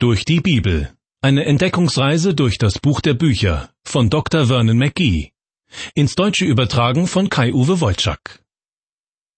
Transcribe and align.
Durch 0.00 0.24
die 0.24 0.38
Bibel. 0.38 0.92
Eine 1.22 1.44
Entdeckungsreise 1.44 2.32
durch 2.32 2.56
das 2.56 2.78
Buch 2.78 3.00
der 3.00 3.14
Bücher 3.14 3.70
von 3.82 4.10
Dr. 4.10 4.46
Vernon 4.46 4.78
McGee. 4.78 5.32
Ins 5.92 6.14
Deutsche 6.14 6.44
übertragen 6.44 7.08
von 7.08 7.28
Kai-Uwe 7.28 7.80
Wolczak. 7.80 8.38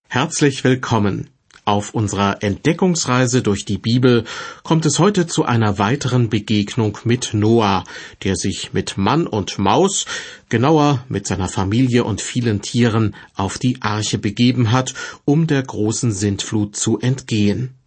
Herzlich 0.06 0.62
willkommen. 0.62 1.30
Auf 1.64 1.94
unserer 1.94 2.42
Entdeckungsreise 2.42 3.40
durch 3.40 3.64
die 3.64 3.78
Bibel 3.78 4.24
kommt 4.62 4.84
es 4.84 4.98
heute 4.98 5.26
zu 5.26 5.46
einer 5.46 5.78
weiteren 5.78 6.28
Begegnung 6.28 6.98
mit 7.04 7.32
Noah, 7.32 7.84
der 8.22 8.36
sich 8.36 8.74
mit 8.74 8.98
Mann 8.98 9.26
und 9.26 9.58
Maus, 9.58 10.04
genauer 10.50 11.06
mit 11.08 11.26
seiner 11.26 11.48
Familie 11.48 12.04
und 12.04 12.20
vielen 12.20 12.60
Tieren, 12.60 13.16
auf 13.34 13.56
die 13.56 13.80
Arche 13.80 14.18
begeben 14.18 14.72
hat, 14.72 14.92
um 15.24 15.46
der 15.46 15.62
großen 15.62 16.12
Sintflut 16.12 16.76
zu 16.76 16.98
entgehen. 16.98 17.78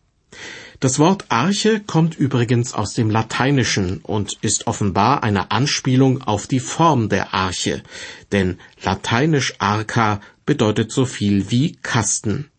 Das 0.83 0.99
Wort 0.99 1.27
Arche 1.29 1.79
kommt 1.79 2.19
übrigens 2.19 2.73
aus 2.73 2.93
dem 2.93 3.09
Lateinischen 3.09 3.99
und 3.99 4.33
ist 4.41 4.67
offenbar 4.67 5.23
eine 5.23 5.49
Anspielung 5.49 6.21
auf 6.23 6.45
die 6.45 6.59
Form 6.59 7.07
der 7.07 7.33
Arche, 7.33 7.83
denn 8.33 8.57
lateinisch 8.81 9.53
arca 9.59 10.19
bedeutet 10.45 10.91
so 10.91 11.05
viel 11.05 11.49
wie 11.49 11.77
Kasten. 11.81 12.51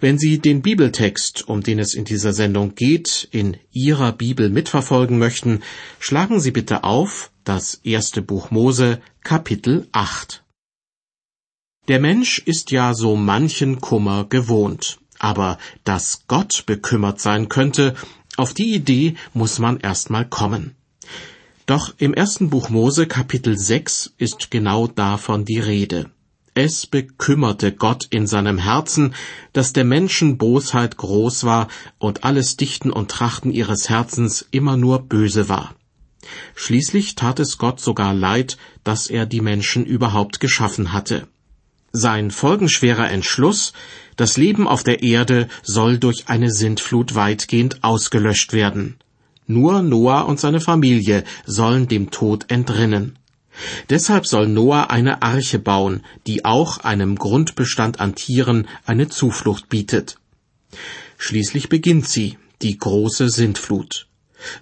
Wenn 0.00 0.18
Sie 0.18 0.40
den 0.40 0.62
Bibeltext, 0.62 1.46
um 1.48 1.62
den 1.62 1.78
es 1.78 1.94
in 1.94 2.04
dieser 2.04 2.32
Sendung 2.32 2.74
geht, 2.74 3.28
in 3.30 3.56
Ihrer 3.70 4.10
Bibel 4.10 4.50
mitverfolgen 4.50 5.16
möchten, 5.16 5.62
schlagen 6.00 6.40
Sie 6.40 6.50
bitte 6.50 6.82
auf 6.82 7.30
das 7.44 7.76
erste 7.84 8.20
Buch 8.20 8.50
Mose, 8.50 9.00
Kapitel 9.22 9.86
8. 9.92 10.42
Der 11.86 12.00
Mensch 12.00 12.40
ist 12.40 12.72
ja 12.72 12.94
so 12.94 13.14
manchen 13.14 13.80
Kummer 13.80 14.24
gewohnt. 14.28 14.98
Aber 15.22 15.56
dass 15.84 16.24
Gott 16.26 16.64
bekümmert 16.66 17.20
sein 17.20 17.48
könnte, 17.48 17.94
auf 18.36 18.54
die 18.54 18.74
Idee 18.74 19.14
muss 19.32 19.60
man 19.60 19.78
erstmal 19.78 20.28
kommen. 20.28 20.74
Doch 21.64 21.94
im 21.98 22.12
ersten 22.12 22.50
Buch 22.50 22.70
Mose 22.70 23.06
Kapitel 23.06 23.56
6 23.56 24.14
ist 24.18 24.50
genau 24.50 24.88
davon 24.88 25.44
die 25.44 25.60
Rede. 25.60 26.10
Es 26.54 26.86
bekümmerte 26.86 27.70
Gott 27.70 28.08
in 28.10 28.26
seinem 28.26 28.58
Herzen, 28.58 29.14
dass 29.52 29.72
der 29.72 29.84
Menschen 29.84 30.38
Bosheit 30.38 30.96
groß 30.96 31.44
war 31.44 31.68
und 31.98 32.24
alles 32.24 32.56
Dichten 32.56 32.90
und 32.90 33.12
Trachten 33.12 33.52
ihres 33.52 33.88
Herzens 33.88 34.44
immer 34.50 34.76
nur 34.76 35.02
böse 35.02 35.48
war. 35.48 35.76
Schließlich 36.56 37.14
tat 37.14 37.38
es 37.38 37.58
Gott 37.58 37.78
sogar 37.78 38.12
leid, 38.12 38.58
dass 38.82 39.06
er 39.06 39.26
die 39.26 39.40
Menschen 39.40 39.86
überhaupt 39.86 40.40
geschaffen 40.40 40.92
hatte. 40.92 41.28
Sein 41.92 42.30
folgenschwerer 42.30 43.10
Entschluss, 43.10 43.74
das 44.16 44.36
Leben 44.36 44.66
auf 44.68 44.82
der 44.82 45.02
Erde 45.02 45.48
soll 45.62 45.98
durch 45.98 46.28
eine 46.28 46.50
Sintflut 46.50 47.14
weitgehend 47.14 47.82
ausgelöscht 47.82 48.52
werden. 48.52 48.96
Nur 49.46 49.82
Noah 49.82 50.26
und 50.26 50.40
seine 50.40 50.60
Familie 50.60 51.24
sollen 51.46 51.88
dem 51.88 52.10
Tod 52.10 52.50
entrinnen. 52.50 53.18
Deshalb 53.90 54.26
soll 54.26 54.48
Noah 54.48 54.90
eine 54.90 55.22
Arche 55.22 55.58
bauen, 55.58 56.02
die 56.26 56.44
auch 56.44 56.78
einem 56.78 57.16
Grundbestand 57.16 58.00
an 58.00 58.14
Tieren 58.14 58.66
eine 58.86 59.08
Zuflucht 59.08 59.68
bietet. 59.68 60.16
Schließlich 61.18 61.68
beginnt 61.68 62.08
sie, 62.08 62.38
die 62.62 62.78
große 62.78 63.28
Sintflut. 63.28 64.06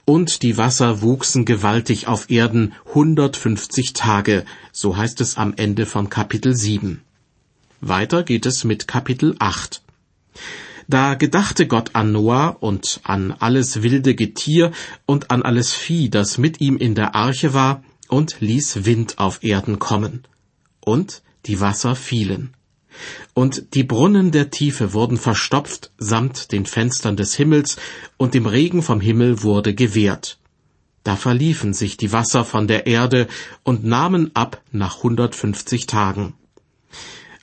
Und 0.04 0.42
die 0.42 0.56
Wasser 0.56 1.00
wuchsen 1.02 1.44
gewaltig 1.44 2.06
auf 2.06 2.30
Erden 2.30 2.74
150 2.88 3.92
Tage, 3.92 4.44
so 4.72 4.96
heißt 4.96 5.20
es 5.20 5.36
am 5.36 5.54
Ende 5.56 5.86
von 5.86 6.10
Kapitel 6.10 6.54
7. 6.54 7.02
Weiter 7.80 8.24
geht 8.24 8.44
es 8.44 8.64
mit 8.64 8.86
Kapitel 8.86 9.34
8. 9.38 9.80
Da 10.86 11.14
gedachte 11.14 11.66
Gott 11.66 11.94
an 11.94 12.12
Noah 12.12 12.58
und 12.60 13.00
an 13.04 13.32
alles 13.32 13.82
wilde 13.82 14.14
Getier 14.14 14.72
und 15.06 15.30
an 15.30 15.42
alles 15.42 15.72
Vieh, 15.72 16.10
das 16.10 16.36
mit 16.36 16.60
ihm 16.60 16.76
in 16.76 16.94
der 16.94 17.14
Arche 17.14 17.54
war, 17.54 17.82
und 18.08 18.40
ließ 18.40 18.84
Wind 18.84 19.18
auf 19.18 19.42
Erden 19.42 19.78
kommen. 19.78 20.24
Und 20.80 21.22
die 21.46 21.60
Wasser 21.60 21.96
fielen. 21.96 22.52
Und 23.32 23.74
die 23.74 23.84
Brunnen 23.84 24.30
der 24.30 24.50
Tiefe 24.50 24.92
wurden 24.92 25.16
verstopft 25.16 25.90
samt 25.96 26.52
den 26.52 26.66
Fenstern 26.66 27.16
des 27.16 27.34
Himmels, 27.34 27.76
und 28.18 28.34
dem 28.34 28.44
Regen 28.44 28.82
vom 28.82 29.00
Himmel 29.00 29.42
wurde 29.42 29.74
gewehrt. 29.74 30.38
Da 31.02 31.16
verliefen 31.16 31.72
sich 31.72 31.96
die 31.96 32.12
Wasser 32.12 32.44
von 32.44 32.68
der 32.68 32.86
Erde 32.86 33.26
und 33.62 33.84
nahmen 33.84 34.32
ab 34.34 34.60
nach 34.70 35.02
hundertfünfzig 35.02 35.86
Tagen. 35.86 36.34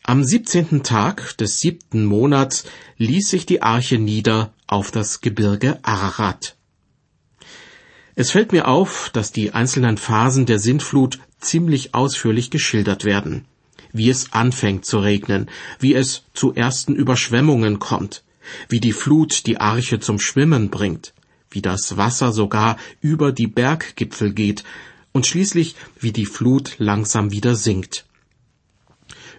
Am 0.10 0.24
siebzehnten 0.24 0.84
Tag 0.84 1.38
des 1.38 1.60
siebten 1.60 2.06
Monats 2.06 2.64
ließ 2.98 3.28
sich 3.28 3.46
die 3.46 3.62
Arche 3.62 3.98
nieder 3.98 4.54
auf 4.66 4.90
das 4.90 5.20
Gebirge 5.20 5.80
Ararat. 5.82 6.56
Es 8.16 8.32
fällt 8.32 8.54
mir 8.54 8.70
auf, 8.70 9.10
dass 9.12 9.34
die 9.34 9.52
einzelnen 9.52 9.98
Phasen 9.98 10.46
der 10.46 10.60
Sintflut 10.60 11.20
ziemlich 11.42 11.94
ausführlich 11.94 12.52
geschildert 12.52 13.04
werden. 13.04 13.44
Wie 13.92 14.10
es 14.10 14.32
anfängt 14.32 14.86
zu 14.86 15.00
regnen, 15.00 15.50
wie 15.82 15.94
es 15.94 16.24
zu 16.34 16.54
ersten 16.54 16.96
Überschwemmungen 16.96 17.80
kommt, 17.80 18.24
wie 18.70 18.80
die 18.80 18.94
Flut 18.94 19.46
die 19.46 19.60
Arche 19.60 20.00
zum 20.00 20.20
Schwimmen 20.20 20.70
bringt, 20.70 21.14
wie 21.52 21.62
das 21.62 21.98
Wasser 21.98 22.32
sogar 22.32 22.78
über 23.02 23.34
die 23.34 23.48
Berggipfel 23.48 24.32
geht 24.32 24.64
und 25.12 25.28
schließlich 25.28 25.76
wie 26.00 26.14
die 26.14 26.26
Flut 26.26 26.76
langsam 26.78 27.32
wieder 27.32 27.56
sinkt. 27.56 28.07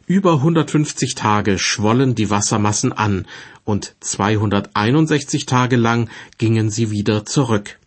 Über 0.09 0.37
150 0.37 1.17
Tage 1.17 1.59
schwollen 1.59 2.15
die 2.15 2.31
Wassermassen 2.31 2.95
an 2.95 3.27
und 3.65 3.95
261 4.01 5.45
Tage 5.45 5.77
lang 5.77 6.09
gingen 6.39 6.71
sie 6.71 6.91
wieder 6.91 7.27
zurück. 7.27 7.79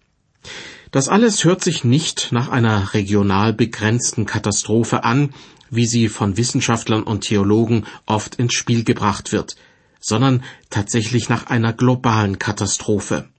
Das 0.91 1.09
alles 1.09 1.45
hört 1.45 1.63
sich 1.63 1.83
nicht 1.83 2.31
nach 2.31 2.49
einer 2.49 2.93
regional 2.93 3.53
begrenzten 3.53 4.27
Katastrophe 4.27 5.03
an, 5.03 5.31
wie 5.71 5.87
sie 5.87 6.09
von 6.09 6.37
Wissenschaftlern 6.37 7.01
und 7.01 7.21
Theologen 7.21 7.87
oft 8.05 8.35
ins 8.35 8.53
Spiel 8.53 8.83
gebracht 8.83 9.31
wird, 9.31 9.55
sondern 9.99 10.43
tatsächlich 10.69 11.27
nach 11.27 11.47
einer 11.47 11.73
globalen 11.73 12.37
Katastrophe. 12.37 13.29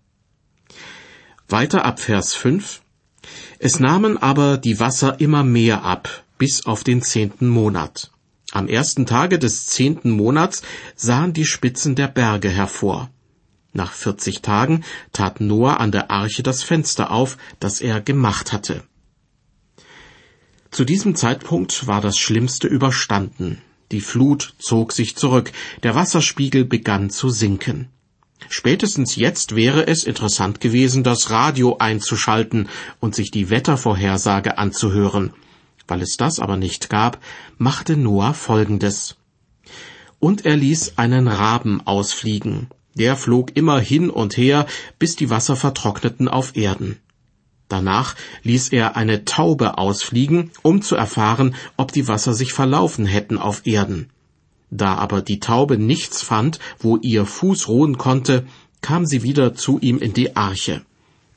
Weiter 1.48 1.84
ab 1.84 2.00
Vers 2.00 2.34
5. 2.34 2.82
Es 3.60 3.78
nahmen 3.78 4.18
aber 4.18 4.58
die 4.58 4.80
Wasser 4.80 5.20
immer 5.20 5.44
mehr 5.44 5.84
ab, 5.84 6.24
bis 6.36 6.66
auf 6.66 6.82
den 6.82 7.00
zehnten 7.00 7.48
Monat. 7.48 8.11
Am 8.52 8.68
ersten 8.68 9.06
Tage 9.06 9.38
des 9.38 9.66
zehnten 9.66 10.10
Monats 10.10 10.60
sahen 10.94 11.32
die 11.32 11.46
Spitzen 11.46 11.94
der 11.94 12.08
Berge 12.08 12.50
hervor. 12.50 13.10
Nach 13.72 13.90
vierzig 13.90 14.42
Tagen 14.42 14.84
tat 15.14 15.40
Noah 15.40 15.80
an 15.80 15.90
der 15.90 16.10
Arche 16.10 16.42
das 16.42 16.62
Fenster 16.62 17.10
auf, 17.10 17.38
das 17.60 17.80
er 17.80 18.02
gemacht 18.02 18.52
hatte. 18.52 18.82
Zu 20.70 20.84
diesem 20.84 21.16
Zeitpunkt 21.16 21.86
war 21.86 22.02
das 22.02 22.18
Schlimmste 22.18 22.68
überstanden. 22.68 23.62
Die 23.90 24.02
Flut 24.02 24.54
zog 24.58 24.92
sich 24.92 25.16
zurück, 25.16 25.50
der 25.82 25.94
Wasserspiegel 25.94 26.66
begann 26.66 27.08
zu 27.08 27.30
sinken. 27.30 27.88
Spätestens 28.50 29.16
jetzt 29.16 29.56
wäre 29.56 29.86
es 29.86 30.04
interessant 30.04 30.60
gewesen, 30.60 31.04
das 31.04 31.30
Radio 31.30 31.78
einzuschalten 31.78 32.68
und 33.00 33.14
sich 33.14 33.30
die 33.30 33.48
Wettervorhersage 33.48 34.58
anzuhören. 34.58 35.32
Weil 35.86 36.02
es 36.02 36.16
das 36.16 36.38
aber 36.38 36.56
nicht 36.56 36.90
gab, 36.90 37.18
machte 37.58 37.96
Noah 37.96 38.34
Folgendes. 38.34 39.16
Und 40.18 40.44
er 40.46 40.56
ließ 40.56 40.98
einen 40.98 41.28
Raben 41.28 41.80
ausfliegen. 41.86 42.68
Der 42.94 43.16
flog 43.16 43.56
immer 43.56 43.80
hin 43.80 44.10
und 44.10 44.36
her, 44.36 44.66
bis 44.98 45.16
die 45.16 45.30
Wasser 45.30 45.56
vertrockneten 45.56 46.28
auf 46.28 46.56
Erden. 46.56 46.98
Danach 47.68 48.16
ließ 48.42 48.68
er 48.68 48.96
eine 48.96 49.24
Taube 49.24 49.78
ausfliegen, 49.78 50.50
um 50.60 50.82
zu 50.82 50.94
erfahren, 50.94 51.54
ob 51.78 51.90
die 51.90 52.06
Wasser 52.06 52.34
sich 52.34 52.52
verlaufen 52.52 53.06
hätten 53.06 53.38
auf 53.38 53.66
Erden. 53.66 54.10
Da 54.70 54.96
aber 54.96 55.22
die 55.22 55.40
Taube 55.40 55.78
nichts 55.78 56.22
fand, 56.22 56.58
wo 56.78 56.98
ihr 56.98 57.24
Fuß 57.24 57.68
ruhen 57.68 57.96
konnte, 57.96 58.46
kam 58.82 59.06
sie 59.06 59.22
wieder 59.22 59.54
zu 59.54 59.78
ihm 59.78 59.98
in 59.98 60.12
die 60.12 60.36
Arche. 60.36 60.82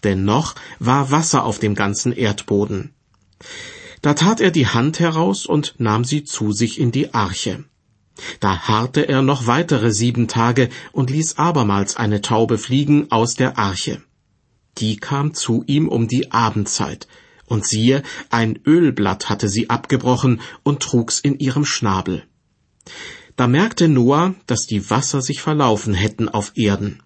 Denn 0.03 0.25
noch 0.25 0.55
war 0.79 1.09
Wasser 1.09 1.45
auf 1.45 1.59
dem 1.59 1.73
ganzen 1.73 2.11
Erdboden. 2.11 2.93
Da 4.05 4.13
tat 4.13 4.39
er 4.39 4.51
die 4.51 4.67
Hand 4.67 4.99
heraus 4.99 5.47
und 5.47 5.73
nahm 5.79 6.03
sie 6.03 6.23
zu 6.23 6.51
sich 6.51 6.79
in 6.79 6.91
die 6.91 7.15
Arche. 7.15 7.63
Da 8.39 8.67
harrte 8.67 9.09
er 9.09 9.23
noch 9.23 9.47
weitere 9.47 9.91
sieben 9.91 10.27
Tage 10.27 10.69
und 10.91 11.09
ließ 11.09 11.39
abermals 11.39 11.95
eine 11.95 12.21
Taube 12.21 12.59
fliegen 12.59 13.07
aus 13.09 13.33
der 13.33 13.57
Arche. 13.57 14.03
Die 14.77 14.97
kam 14.97 15.33
zu 15.33 15.63
ihm 15.65 15.87
um 15.87 16.07
die 16.07 16.31
Abendzeit, 16.31 17.07
und 17.47 17.65
siehe, 17.65 18.03
ein 18.29 18.59
Ölblatt 18.63 19.27
hatte 19.27 19.49
sie 19.49 19.71
abgebrochen 19.71 20.39
und 20.61 20.83
trug's 20.83 21.19
in 21.19 21.39
ihrem 21.39 21.65
Schnabel. 21.65 22.25
Da 23.35 23.47
merkte 23.47 23.87
Noah, 23.87 24.35
dass 24.45 24.67
die 24.67 24.87
Wasser 24.91 25.23
sich 25.23 25.41
verlaufen 25.41 25.95
hätten 25.95 26.29
auf 26.29 26.51
Erden. 26.53 27.01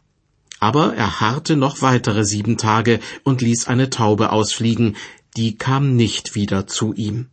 Aber 0.60 0.94
er 0.94 1.22
harrte 1.22 1.56
noch 1.56 1.82
weitere 1.82 2.26
sieben 2.26 2.58
Tage 2.58 3.00
und 3.24 3.42
ließ 3.42 3.68
eine 3.68 3.90
Taube 3.90 4.34
ausfliegen, 4.34 4.98
die 5.40 5.56
kam 5.56 5.96
nicht 5.96 6.36
wieder 6.36 6.68
zu 6.68 6.94
ihm. 6.94 7.28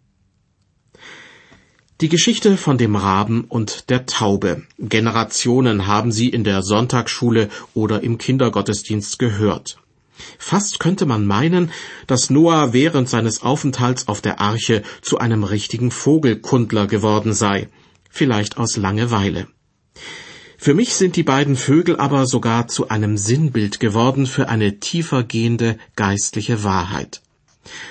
Die 2.01 2.09
Geschichte 2.09 2.57
von 2.57 2.79
dem 2.79 2.95
Raben 2.95 3.43
und 3.43 3.91
der 3.91 4.07
Taube. 4.07 4.63
Generationen 4.79 5.89
haben 5.89 6.13
sie 6.13 6.29
in 6.29 6.45
der 6.45 6.63
Sonntagsschule 6.63 7.49
oder 7.75 8.05
im 8.05 8.17
Kindergottesdienst 8.17 9.19
gehört. 9.19 9.79
Fast 10.39 10.79
könnte 10.79 11.05
man 11.05 11.27
meinen, 11.27 11.73
dass 12.07 12.31
Noah 12.31 12.73
während 12.73 13.09
seines 13.09 13.43
Aufenthalts 13.43 14.07
auf 14.07 14.21
der 14.21 14.41
Arche 14.41 14.85
zu 15.03 15.19
einem 15.19 15.43
richtigen 15.43 15.91
Vogelkundler 15.91 16.87
geworden 16.87 17.33
sei, 17.33 17.69
vielleicht 18.09 18.57
aus 18.57 18.77
Langeweile. 18.77 19.49
Für 20.59 20.75
mich 20.75 20.95
sind 20.95 21.17
die 21.17 21.25
beiden 21.25 21.57
Vögel 21.57 21.97
aber 21.97 22.29
sogar 22.29 22.69
zu 22.69 22.89
einem 22.89 23.17
Sinnbild 23.17 23.81
geworden 23.81 24.27
für 24.27 24.49
eine 24.49 24.79
tiefer 24.79 25.25
gehende 25.25 25.77
geistliche 25.97 26.63
Wahrheit. 26.63 27.21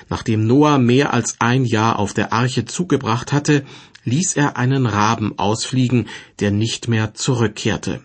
Nachdem 0.10 0.45
Noah 0.48 0.77
mehr 0.77 1.13
als 1.13 1.36
ein 1.39 1.66
Jahr 1.66 2.00
auf 2.00 2.13
der 2.13 2.33
Arche 2.33 2.66
zugebracht 2.66 3.33
hatte, 3.33 3.66
ließ 4.04 4.36
er 4.36 4.57
einen 4.57 4.86
Raben 4.86 5.38
ausfliegen, 5.38 6.07
der 6.39 6.51
nicht 6.51 6.88
mehr 6.88 7.13
zurückkehrte. 7.13 8.04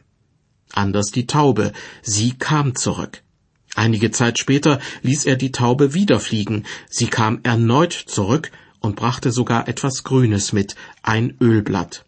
Anders 0.72 1.10
die 1.10 1.26
Taube, 1.26 1.72
sie 2.02 2.32
kam 2.38 2.74
zurück. 2.74 3.22
Einige 3.74 4.10
Zeit 4.10 4.38
später 4.38 4.80
ließ 5.02 5.26
er 5.26 5.36
die 5.36 5.52
Taube 5.52 5.94
wieder 5.94 6.20
fliegen, 6.20 6.64
sie 6.88 7.06
kam 7.06 7.40
erneut 7.42 7.92
zurück 7.92 8.50
und 8.80 8.96
brachte 8.96 9.30
sogar 9.30 9.68
etwas 9.68 10.04
Grünes 10.04 10.52
mit, 10.52 10.74
ein 11.02 11.36
Ölblatt. 11.40 12.04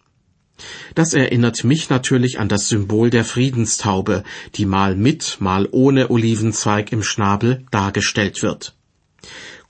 Das 0.94 1.14
erinnert 1.14 1.64
mich 1.64 1.90
natürlich 1.90 2.38
an 2.38 2.48
das 2.48 2.68
Symbol 2.68 3.10
der 3.10 3.24
Friedenstaube, 3.24 4.22
die 4.54 4.66
mal 4.66 4.94
mit, 4.94 5.38
mal 5.40 5.68
ohne 5.70 6.10
Olivenzweig 6.10 6.92
im 6.92 7.02
Schnabel 7.02 7.64
dargestellt 7.70 8.42
wird. 8.42 8.74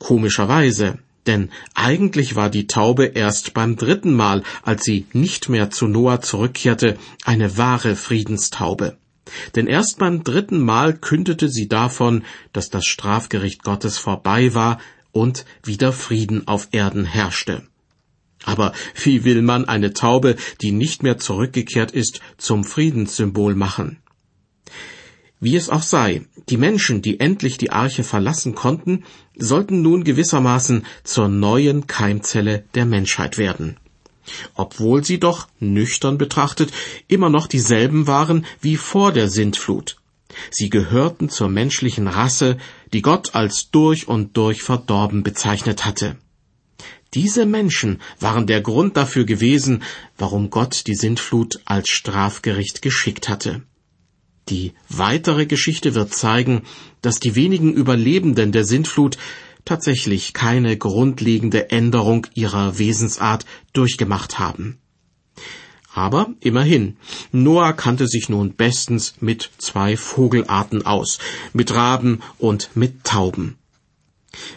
Komischerweise, 0.03 0.99
denn 1.29 1.51
eigentlich 1.75 2.35
war 2.35 2.51
die 2.51 2.67
Taube 2.67 3.05
erst 3.05 3.55
beim 3.55 3.77
dritten 3.77 4.13
Mal, 4.13 4.43
als 4.65 4.83
sie 4.83 5.07
nicht 5.13 5.49
mehr 5.49 5.71
zu 5.71 5.87
Noah 5.87 6.21
zurückkehrte, 6.21 6.99
eine 7.25 7.57
wahre 7.57 7.95
Friedenstaube. 7.95 8.99
Denn 9.55 9.69
erst 9.69 10.01
beim 10.01 10.25
dritten 10.25 10.61
Mal 10.61 10.95
kündete 10.95 11.49
sie 11.49 11.69
davon, 11.69 12.25
dass 12.53 12.69
das 12.69 12.85
Strafgericht 12.85 13.63
Gottes 13.63 13.97
vorbei 13.97 14.55
war 14.55 14.81
und 15.13 15.45
wieder 15.63 15.93
Frieden 15.93 16.49
auf 16.49 16.71
Erden 16.73 17.05
herrschte. 17.05 17.63
Aber 18.43 18.73
wie 19.05 19.23
will 19.23 19.41
man 19.41 19.67
eine 19.67 19.93
Taube, 19.93 20.35
die 20.63 20.73
nicht 20.73 21.05
mehr 21.05 21.19
zurückgekehrt 21.19 21.93
ist, 21.93 22.21
zum 22.39 22.65
Friedenssymbol 22.65 23.55
machen? 23.55 24.02
Wie 25.45 25.57
es 25.57 25.71
auch 25.71 25.83
sei, 25.83 26.23
die 26.51 26.57
Menschen, 26.57 27.03
die 27.03 27.19
endlich 27.19 27.59
die 27.59 27.73
Arche 27.73 28.05
verlassen 28.05 28.55
konnten, 28.55 29.03
sollten 29.37 29.83
nun 29.83 30.05
gewissermaßen 30.05 30.87
zur 31.03 31.27
neuen 31.27 31.89
Keimzelle 31.89 32.63
der 32.77 32.87
Menschheit 32.87 33.39
werden. 33.39 33.77
Obwohl 34.55 35.03
sie 35.03 35.19
doch, 35.19 35.49
nüchtern 35.59 36.17
betrachtet, 36.17 36.71
immer 37.09 37.29
noch 37.29 37.49
dieselben 37.49 38.07
waren 38.07 38.47
wie 38.61 38.77
vor 38.77 39.11
der 39.11 39.29
Sintflut. 39.29 39.97
Sie 40.53 40.71
gehörten 40.71 41.29
zur 41.29 41.49
menschlichen 41.49 42.07
Rasse, 42.07 42.57
die 42.93 43.03
Gott 43.03 43.35
als 43.35 43.73
durch 43.73 44.07
und 44.07 44.37
durch 44.37 44.63
verdorben 44.63 45.25
bezeichnet 45.25 45.85
hatte. 45.85 46.19
Diese 47.15 47.47
Menschen 47.47 48.01
waren 48.21 48.47
der 48.47 48.61
Grund 48.61 48.97
dafür 48.97 49.25
gewesen, 49.25 49.83
warum 50.17 50.51
Gott 50.51 50.87
die 50.87 50.95
Sintflut 50.95 51.59
als 51.65 51.89
Strafgericht 51.89 52.81
geschickt 52.81 53.29
hatte. 53.29 53.63
Die 54.49 54.73
weitere 54.89 55.47
Geschichte 55.47 55.95
wird 55.95 56.15
zeigen, 56.15 56.63
dass 57.01 57.21
die 57.21 57.35
wenigen 57.35 57.73
Überlebenden 57.73 58.53
der 58.53 58.65
Sintflut 58.65 59.19
tatsächlich 59.65 60.33
keine 60.33 60.77
grundlegende 60.77 61.71
Änderung 61.71 62.27
ihrer 62.35 62.79
Wesensart 62.79 63.47
durchgemacht 63.73 64.39
haben. 64.39 64.79
Aber 65.95 66.31
immerhin, 66.41 66.97
Noah 67.33 67.75
kannte 67.75 68.09
sich 68.09 68.29
nun 68.29 68.55
bestens 68.55 69.15
mit 69.21 69.51
zwei 69.59 69.97
Vogelarten 69.97 70.87
aus, 70.87 71.19
mit 71.53 71.75
Raben 71.75 72.21
und 72.39 72.71
mit 72.75 73.05
Tauben. 73.05 73.59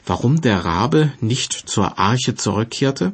Warum 0.05 0.39
der 0.39 0.63
Rabe 0.63 1.11
nicht 1.19 1.51
zur 1.51 1.99
Arche 1.99 2.35
zurückkehrte? 2.35 3.13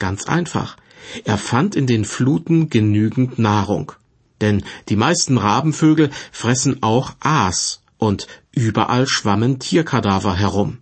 Ganz 0.00 0.26
einfach. 0.26 0.76
Er 1.24 1.38
fand 1.38 1.76
in 1.76 1.86
den 1.86 2.04
Fluten 2.04 2.70
genügend 2.70 3.38
Nahrung. 3.38 3.92
Denn 4.40 4.62
die 4.88 4.96
meisten 4.96 5.38
Rabenvögel 5.38 6.10
fressen 6.32 6.82
auch 6.82 7.14
Aas 7.20 7.82
und 7.98 8.26
überall 8.52 9.06
schwammen 9.06 9.58
Tierkadaver 9.58 10.34
herum. 10.34 10.78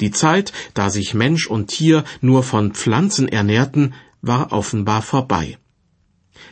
Die 0.00 0.10
Zeit, 0.10 0.52
da 0.74 0.90
sich 0.90 1.14
Mensch 1.14 1.46
und 1.46 1.68
Tier 1.68 2.04
nur 2.20 2.42
von 2.42 2.72
Pflanzen 2.72 3.28
ernährten, 3.28 3.94
war 4.20 4.52
offenbar 4.52 5.02
vorbei. 5.02 5.58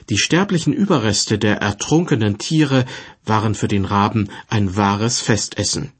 Die 0.08 0.18
sterblichen 0.18 0.72
Überreste 0.72 1.38
der 1.38 1.56
ertrunkenen 1.56 2.38
Tiere 2.38 2.84
waren 3.24 3.54
für 3.54 3.68
den 3.68 3.84
Raben 3.84 4.30
ein 4.48 4.76
wahres 4.76 5.20
Festessen. 5.20 5.92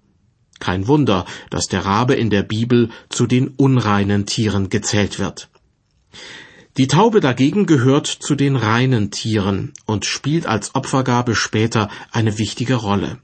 Kein 0.60 0.86
Wunder, 0.88 1.25
dass 1.50 1.66
der 1.66 1.84
Rabe 1.84 2.14
in 2.14 2.30
der 2.30 2.42
Bibel 2.42 2.90
zu 3.08 3.26
den 3.26 3.48
unreinen 3.48 4.26
Tieren 4.26 4.70
gezählt 4.70 5.19
wird. 5.19 5.48
Die 6.78 6.86
Taube 6.86 7.19
dagegen 7.19 7.66
gehört 7.66 8.06
zu 8.06 8.36
den 8.36 8.54
reinen 8.54 9.10
Tieren 9.10 9.72
und 9.84 10.04
spielt 10.04 10.46
als 10.46 10.76
Opfergabe 10.76 11.34
später 11.34 11.90
eine 12.12 12.38
wichtige 12.38 12.76
Rolle. 12.76 13.19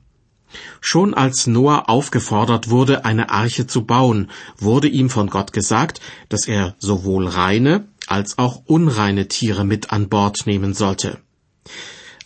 Schon 0.81 1.15
als 1.15 1.47
Noah 1.47 1.89
aufgefordert 1.89 2.69
wurde, 2.69 3.05
eine 3.05 3.31
Arche 3.31 3.69
zu 3.69 3.85
bauen, 3.85 4.29
wurde 4.59 4.89
ihm 4.89 5.09
von 5.09 5.31
Gott 5.31 5.53
gesagt, 5.53 6.01
dass 6.29 6.49
er 6.49 6.75
sowohl 6.81 7.29
reine 7.29 7.87
als 8.09 8.39
auch 8.39 8.61
unreine 8.67 9.29
Tiere 9.29 9.65
mit 9.65 9.93
an 9.93 10.09
Bord 10.09 10.49
nehmen 10.49 10.75
sollte. 10.75 11.21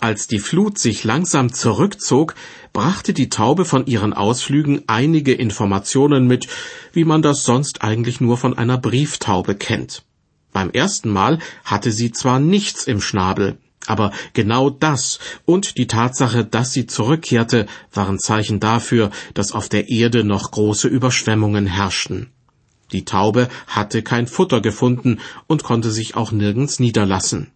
Als 0.01 0.29
die 0.29 0.39
Flut 0.39 0.79
sich 0.79 1.05
langsam 1.05 1.53
zurückzog, 1.53 2.37
brachte 2.73 3.13
die 3.13 3.29
Taube 3.29 3.67
von 3.67 3.85
ihren 3.85 4.15
Ausflügen 4.15 4.85
einige 4.87 5.35
Informationen 5.35 6.27
mit, 6.27 6.49
wie 6.95 7.05
man 7.05 7.21
das 7.21 7.45
sonst 7.45 7.83
eigentlich 7.83 8.19
nur 8.19 8.39
von 8.39 8.57
einer 8.57 8.79
Brieftaube 8.79 9.55
kennt. 9.55 10.05
Beim 10.59 10.71
ersten 10.71 11.11
Mal 11.11 11.39
hatte 11.65 11.93
sie 11.93 12.11
zwar 12.11 12.41
nichts 12.41 12.89
im 12.89 13.01
Schnabel, 13.01 13.59
aber 13.87 14.11
genau 14.33 14.71
das 14.71 15.21
und 15.45 15.79
die 15.79 15.87
Tatsache, 15.87 16.45
dass 16.45 16.73
sie 16.73 16.87
zurückkehrte, 16.87 17.67
waren 17.93 18.19
Zeichen 18.19 18.59
dafür, 18.59 19.13
dass 19.35 19.53
auf 19.53 19.69
der 19.69 19.89
Erde 19.89 20.25
noch 20.25 20.51
große 20.51 20.89
Überschwemmungen 20.89 21.67
herrschten. 21.67 22.33
Die 22.91 23.05
Taube 23.05 23.49
hatte 23.69 24.03
kein 24.03 24.27
Futter 24.27 24.61
gefunden 24.61 25.21
und 25.47 25.63
konnte 25.63 25.93
sich 25.93 26.17
auch 26.17 26.33
nirgends 26.33 26.81
niederlassen. 26.81 27.53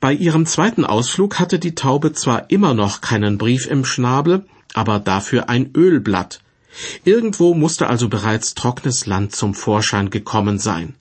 Bei 0.00 0.12
ihrem 0.12 0.46
zweiten 0.46 0.84
Ausflug 0.84 1.38
hatte 1.38 1.60
die 1.60 1.76
Taube 1.76 2.12
zwar 2.12 2.50
immer 2.50 2.74
noch 2.74 3.02
keinen 3.02 3.38
Brief 3.38 3.68
im 3.68 3.84
Schnabel, 3.84 4.44
aber 4.72 4.98
dafür 4.98 5.48
ein 5.48 5.70
Ölblatt. 5.76 6.40
Irgendwo 7.04 7.54
musste 7.54 7.86
also 7.86 8.08
bereits 8.08 8.54
trockenes 8.54 9.06
Land 9.06 9.36
zum 9.36 9.54
Vorschein 9.54 10.10
gekommen 10.10 10.58
sein. 10.58 10.96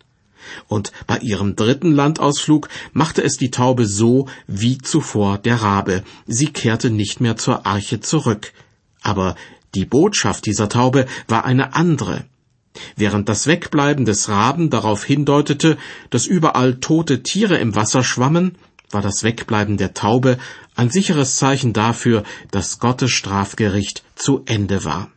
Und 0.68 0.92
bei 1.08 1.18
ihrem 1.20 1.56
dritten 1.56 1.92
Landausflug 1.92 2.70
machte 2.92 3.24
es 3.24 3.38
die 3.38 3.52
Taube 3.52 3.86
so 3.86 4.28
wie 4.48 4.78
zuvor 4.78 5.38
der 5.38 5.62
Rabe. 5.62 6.04
Sie 6.28 6.48
kehrte 6.48 6.90
nicht 6.90 7.22
mehr 7.22 7.38
zur 7.38 7.66
Arche 7.66 8.00
zurück. 8.00 8.54
Aber 9.02 9.36
die 9.76 9.86
Botschaft 9.86 10.46
dieser 10.46 10.70
Taube 10.70 11.06
war 11.28 11.46
eine 11.46 11.76
andere. 11.76 12.26
Während 12.96 13.30
das 13.30 13.48
Wegbleiben 13.48 14.06
des 14.06 14.30
Raben 14.30 14.70
darauf 14.70 15.04
hindeutete, 15.04 15.78
dass 16.10 16.26
überall 16.26 16.76
tote 16.80 17.22
Tiere 17.24 17.58
im 17.58 17.76
Wasser 17.76 18.04
schwammen, 18.04 18.58
war 18.90 19.02
das 19.02 19.24
Wegbleiben 19.24 19.78
der 19.78 19.94
Taube 19.94 20.38
ein 20.76 20.90
sicheres 20.90 21.38
Zeichen 21.38 21.74
dafür, 21.74 22.24
dass 22.52 22.80
Gottes 22.80 23.12
Strafgericht 23.12 24.04
zu 24.16 24.44
Ende 24.46 24.84
war. 24.84 25.12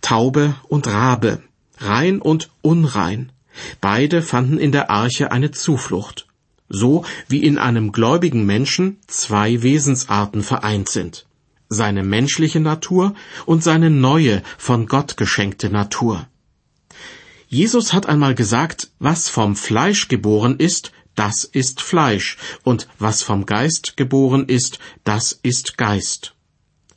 Taube 0.00 0.54
und 0.68 0.86
Rabe, 0.86 1.42
rein 1.78 2.20
und 2.20 2.50
unrein, 2.62 3.32
beide 3.80 4.22
fanden 4.22 4.58
in 4.58 4.72
der 4.72 4.90
Arche 4.90 5.32
eine 5.32 5.50
Zuflucht, 5.50 6.26
so 6.68 7.04
wie 7.28 7.42
in 7.42 7.58
einem 7.58 7.92
gläubigen 7.92 8.44
Menschen 8.46 8.98
zwei 9.06 9.62
Wesensarten 9.62 10.42
vereint 10.42 10.88
sind 10.88 11.26
seine 11.68 12.02
menschliche 12.02 12.60
Natur 12.60 13.14
und 13.46 13.62
seine 13.62 13.90
neue, 13.90 14.42
von 14.58 14.86
Gott 14.86 15.16
geschenkte 15.16 15.70
Natur. 15.70 16.26
Jesus 17.48 17.92
hat 17.92 18.06
einmal 18.06 18.34
gesagt, 18.34 18.90
was 18.98 19.28
vom 19.28 19.54
Fleisch 19.56 20.08
geboren 20.08 20.56
ist, 20.58 20.92
das 21.14 21.44
ist 21.44 21.80
Fleisch, 21.80 22.36
und 22.64 22.88
was 22.98 23.22
vom 23.22 23.46
Geist 23.46 23.96
geboren 23.96 24.46
ist, 24.46 24.78
das 25.04 25.38
ist 25.42 25.78
Geist. 25.78 26.34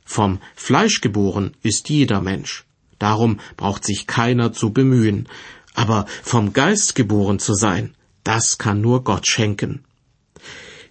Vom 0.04 0.40
Fleisch 0.56 1.00
geboren 1.00 1.52
ist 1.62 1.88
jeder 1.88 2.20
Mensch. 2.20 2.64
Darum 2.98 3.38
braucht 3.56 3.84
sich 3.84 4.08
keiner 4.08 4.52
zu 4.52 4.72
bemühen. 4.72 5.28
Aber 5.78 6.06
vom 6.24 6.52
Geist 6.54 6.96
geboren 6.96 7.38
zu 7.38 7.54
sein, 7.54 7.94
das 8.24 8.58
kann 8.58 8.80
nur 8.80 9.04
Gott 9.04 9.28
schenken. 9.28 9.84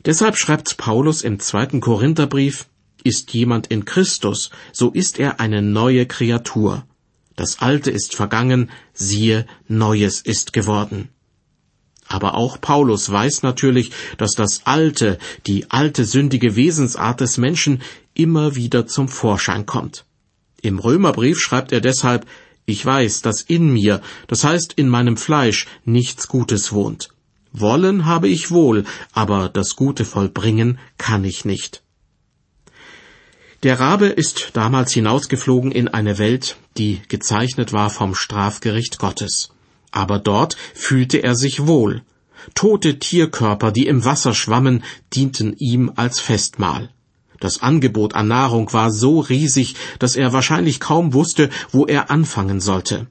Deshalb 0.06 0.38
schreibt 0.38 0.78
Paulus 0.78 1.24
im 1.24 1.42
zweiten 1.42 1.82
Korintherbrief, 1.82 2.68
ist 3.04 3.34
jemand 3.34 3.68
in 3.68 3.84
Christus, 3.84 4.50
so 4.72 4.90
ist 4.92 5.20
er 5.20 5.42
eine 5.42 5.62
neue 5.62 6.06
Kreatur. 6.06 6.86
Das 7.36 7.60
Alte 7.60 7.92
ist 7.92 8.16
vergangen, 8.16 8.72
siehe, 8.94 9.46
Neues 9.68 10.22
ist 10.22 10.54
geworden. 10.54 11.10
Aber 12.08 12.36
auch 12.36 12.62
Paulus 12.62 13.12
weiß 13.12 13.44
natürlich, 13.44 13.92
dass 14.18 14.32
das 14.32 14.62
alte, 14.64 15.18
die 15.48 15.70
alte 15.70 16.06
sündige 16.06 16.56
Wesensart 16.56 17.20
des 17.20 17.38
Menschen 17.38 17.82
immer 18.14 18.56
wieder 18.56 18.88
zum 18.88 19.10
Vorschein 19.10 19.66
kommt. 19.66 20.06
Im 20.62 20.80
Römerbrief 20.80 21.40
schreibt 21.40 21.74
er 21.74 21.82
deshalb, 21.82 22.26
ich 22.70 22.86
weiß, 22.86 23.22
dass 23.22 23.42
in 23.42 23.72
mir, 23.72 24.02
das 24.28 24.44
heißt 24.44 24.74
in 24.74 24.90
meinem 24.90 25.16
Fleisch, 25.16 25.68
nichts 25.86 26.28
Gutes 26.28 26.74
wohnt. 26.74 27.10
Wollen 27.54 28.06
habe 28.06 28.28
ich 28.28 28.52
wohl, 28.52 28.84
aber 29.14 29.48
das 29.48 29.78
Gute 29.78 30.04
vollbringen 30.04 30.78
kann 30.98 31.24
ich 31.24 31.46
nicht. 31.46 31.82
Der 33.64 33.80
Rabe 33.80 34.08
ist 34.08 34.52
damals 34.54 34.92
hinausgeflogen 34.92 35.72
in 35.72 35.88
eine 35.88 36.20
Welt, 36.20 36.58
die 36.78 37.02
gezeichnet 37.08 37.72
war 37.72 37.90
vom 37.90 38.14
Strafgericht 38.14 39.00
Gottes. 39.00 39.50
Aber 39.92 40.20
dort 40.20 40.58
fühlte 40.74 41.24
er 41.24 41.36
sich 41.36 41.68
wohl. 41.68 42.04
Tote 42.54 43.00
Tierkörper, 43.00 43.72
die 43.72 43.88
im 43.88 44.04
Wasser 44.04 44.34
schwammen, 44.34 44.84
dienten 45.16 45.56
ihm 45.58 45.94
als 45.96 46.20
Festmahl. 46.20 46.90
Das 47.40 47.62
Angebot 47.62 48.16
an 48.16 48.28
Nahrung 48.28 48.72
war 48.74 48.92
so 48.92 49.20
riesig, 49.20 49.76
dass 50.00 50.16
er 50.16 50.34
wahrscheinlich 50.34 50.80
kaum 50.80 51.14
wusste, 51.14 51.50
wo 51.72 51.86
er 51.86 52.10
anfangen 52.10 52.60
sollte. 52.60 53.08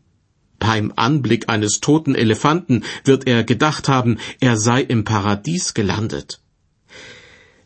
Beim 0.58 0.92
Anblick 0.96 1.48
eines 1.48 1.80
toten 1.80 2.14
Elefanten 2.14 2.82
wird 3.04 3.26
er 3.26 3.44
gedacht 3.44 3.88
haben, 3.88 4.18
er 4.40 4.56
sei 4.56 4.80
im 4.80 5.04
Paradies 5.04 5.74
gelandet. 5.74 6.40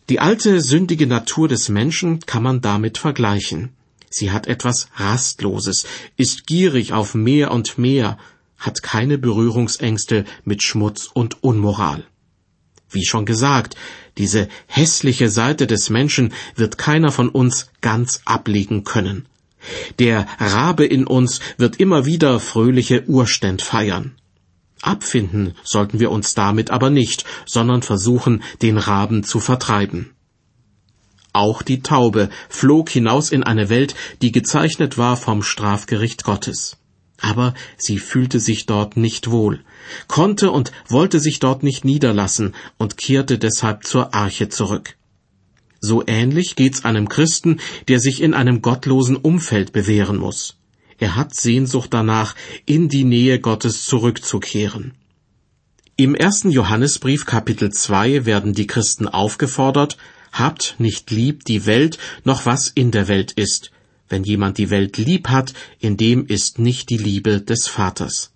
Die 0.08 0.18
alte 0.18 0.60
sündige 0.60 1.06
Natur 1.06 1.46
des 1.46 1.68
Menschen 1.68 2.18
kann 2.20 2.42
man 2.42 2.60
damit 2.60 2.98
vergleichen. 2.98 3.76
Sie 4.10 4.32
hat 4.32 4.48
etwas 4.48 4.88
Rastloses, 4.96 5.86
ist 6.16 6.48
gierig 6.48 6.92
auf 6.92 7.14
mehr 7.14 7.52
und 7.52 7.78
mehr, 7.78 8.18
hat 8.58 8.82
keine 8.82 9.18
Berührungsängste 9.18 10.24
mit 10.44 10.64
Schmutz 10.64 11.08
und 11.14 11.44
Unmoral. 11.44 12.04
Wie 12.90 13.04
schon 13.04 13.24
gesagt, 13.24 13.76
diese 14.18 14.48
hässliche 14.66 15.28
Seite 15.28 15.66
des 15.66 15.90
Menschen 15.90 16.32
wird 16.56 16.78
keiner 16.78 17.12
von 17.12 17.28
uns 17.28 17.70
ganz 17.80 18.22
ablegen 18.24 18.84
können. 18.84 19.26
Der 19.98 20.26
Rabe 20.38 20.86
in 20.86 21.06
uns 21.06 21.40
wird 21.58 21.76
immer 21.76 22.06
wieder 22.06 22.40
fröhliche 22.40 23.04
Urständ 23.06 23.62
feiern. 23.62 24.16
Abfinden 24.82 25.54
sollten 25.62 26.00
wir 26.00 26.10
uns 26.10 26.34
damit 26.34 26.70
aber 26.70 26.88
nicht, 26.90 27.24
sondern 27.44 27.82
versuchen, 27.82 28.42
den 28.62 28.78
Raben 28.78 29.24
zu 29.24 29.38
vertreiben. 29.38 30.14
Auch 31.32 31.62
die 31.62 31.82
Taube 31.82 32.30
flog 32.48 32.88
hinaus 32.88 33.30
in 33.30 33.44
eine 33.44 33.68
Welt, 33.68 33.94
die 34.22 34.32
gezeichnet 34.32 34.98
war 34.98 35.16
vom 35.16 35.42
Strafgericht 35.42 36.24
Gottes. 36.24 36.79
Aber 37.20 37.54
sie 37.76 37.98
fühlte 37.98 38.40
sich 38.40 38.66
dort 38.66 38.96
nicht 38.96 39.30
wohl, 39.30 39.60
konnte 40.08 40.50
und 40.50 40.72
wollte 40.88 41.20
sich 41.20 41.38
dort 41.38 41.62
nicht 41.62 41.84
niederlassen 41.84 42.54
und 42.78 42.96
kehrte 42.96 43.38
deshalb 43.38 43.84
zur 43.84 44.14
Arche 44.14 44.48
zurück. 44.48 44.96
So 45.80 46.02
ähnlich 46.06 46.56
geht's 46.56 46.84
einem 46.84 47.08
Christen, 47.08 47.60
der 47.88 48.00
sich 48.00 48.22
in 48.22 48.34
einem 48.34 48.62
gottlosen 48.62 49.16
Umfeld 49.16 49.72
bewähren 49.72 50.18
muss. 50.18 50.56
Er 50.98 51.16
hat 51.16 51.34
Sehnsucht 51.34 51.94
danach, 51.94 52.34
in 52.66 52.88
die 52.88 53.04
Nähe 53.04 53.40
Gottes 53.40 53.86
zurückzukehren. 53.86 54.92
Im 55.96 56.14
ersten 56.14 56.50
Johannesbrief 56.50 57.24
Kapitel 57.24 57.70
2 57.72 58.26
werden 58.26 58.52
die 58.52 58.66
Christen 58.66 59.08
aufgefordert, 59.08 59.96
habt 60.32 60.76
nicht 60.78 61.10
lieb 61.10 61.44
die 61.44 61.66
Welt, 61.66 61.98
noch 62.24 62.46
was 62.46 62.68
in 62.68 62.90
der 62.90 63.08
Welt 63.08 63.32
ist. 63.32 63.70
Wenn 64.10 64.24
jemand 64.24 64.58
die 64.58 64.68
Welt 64.68 64.98
lieb 64.98 65.28
hat, 65.28 65.54
in 65.78 65.96
dem 65.96 66.26
ist 66.26 66.58
nicht 66.58 66.90
die 66.90 66.98
Liebe 66.98 67.40
des 67.40 67.68
Vaters. 67.68 68.32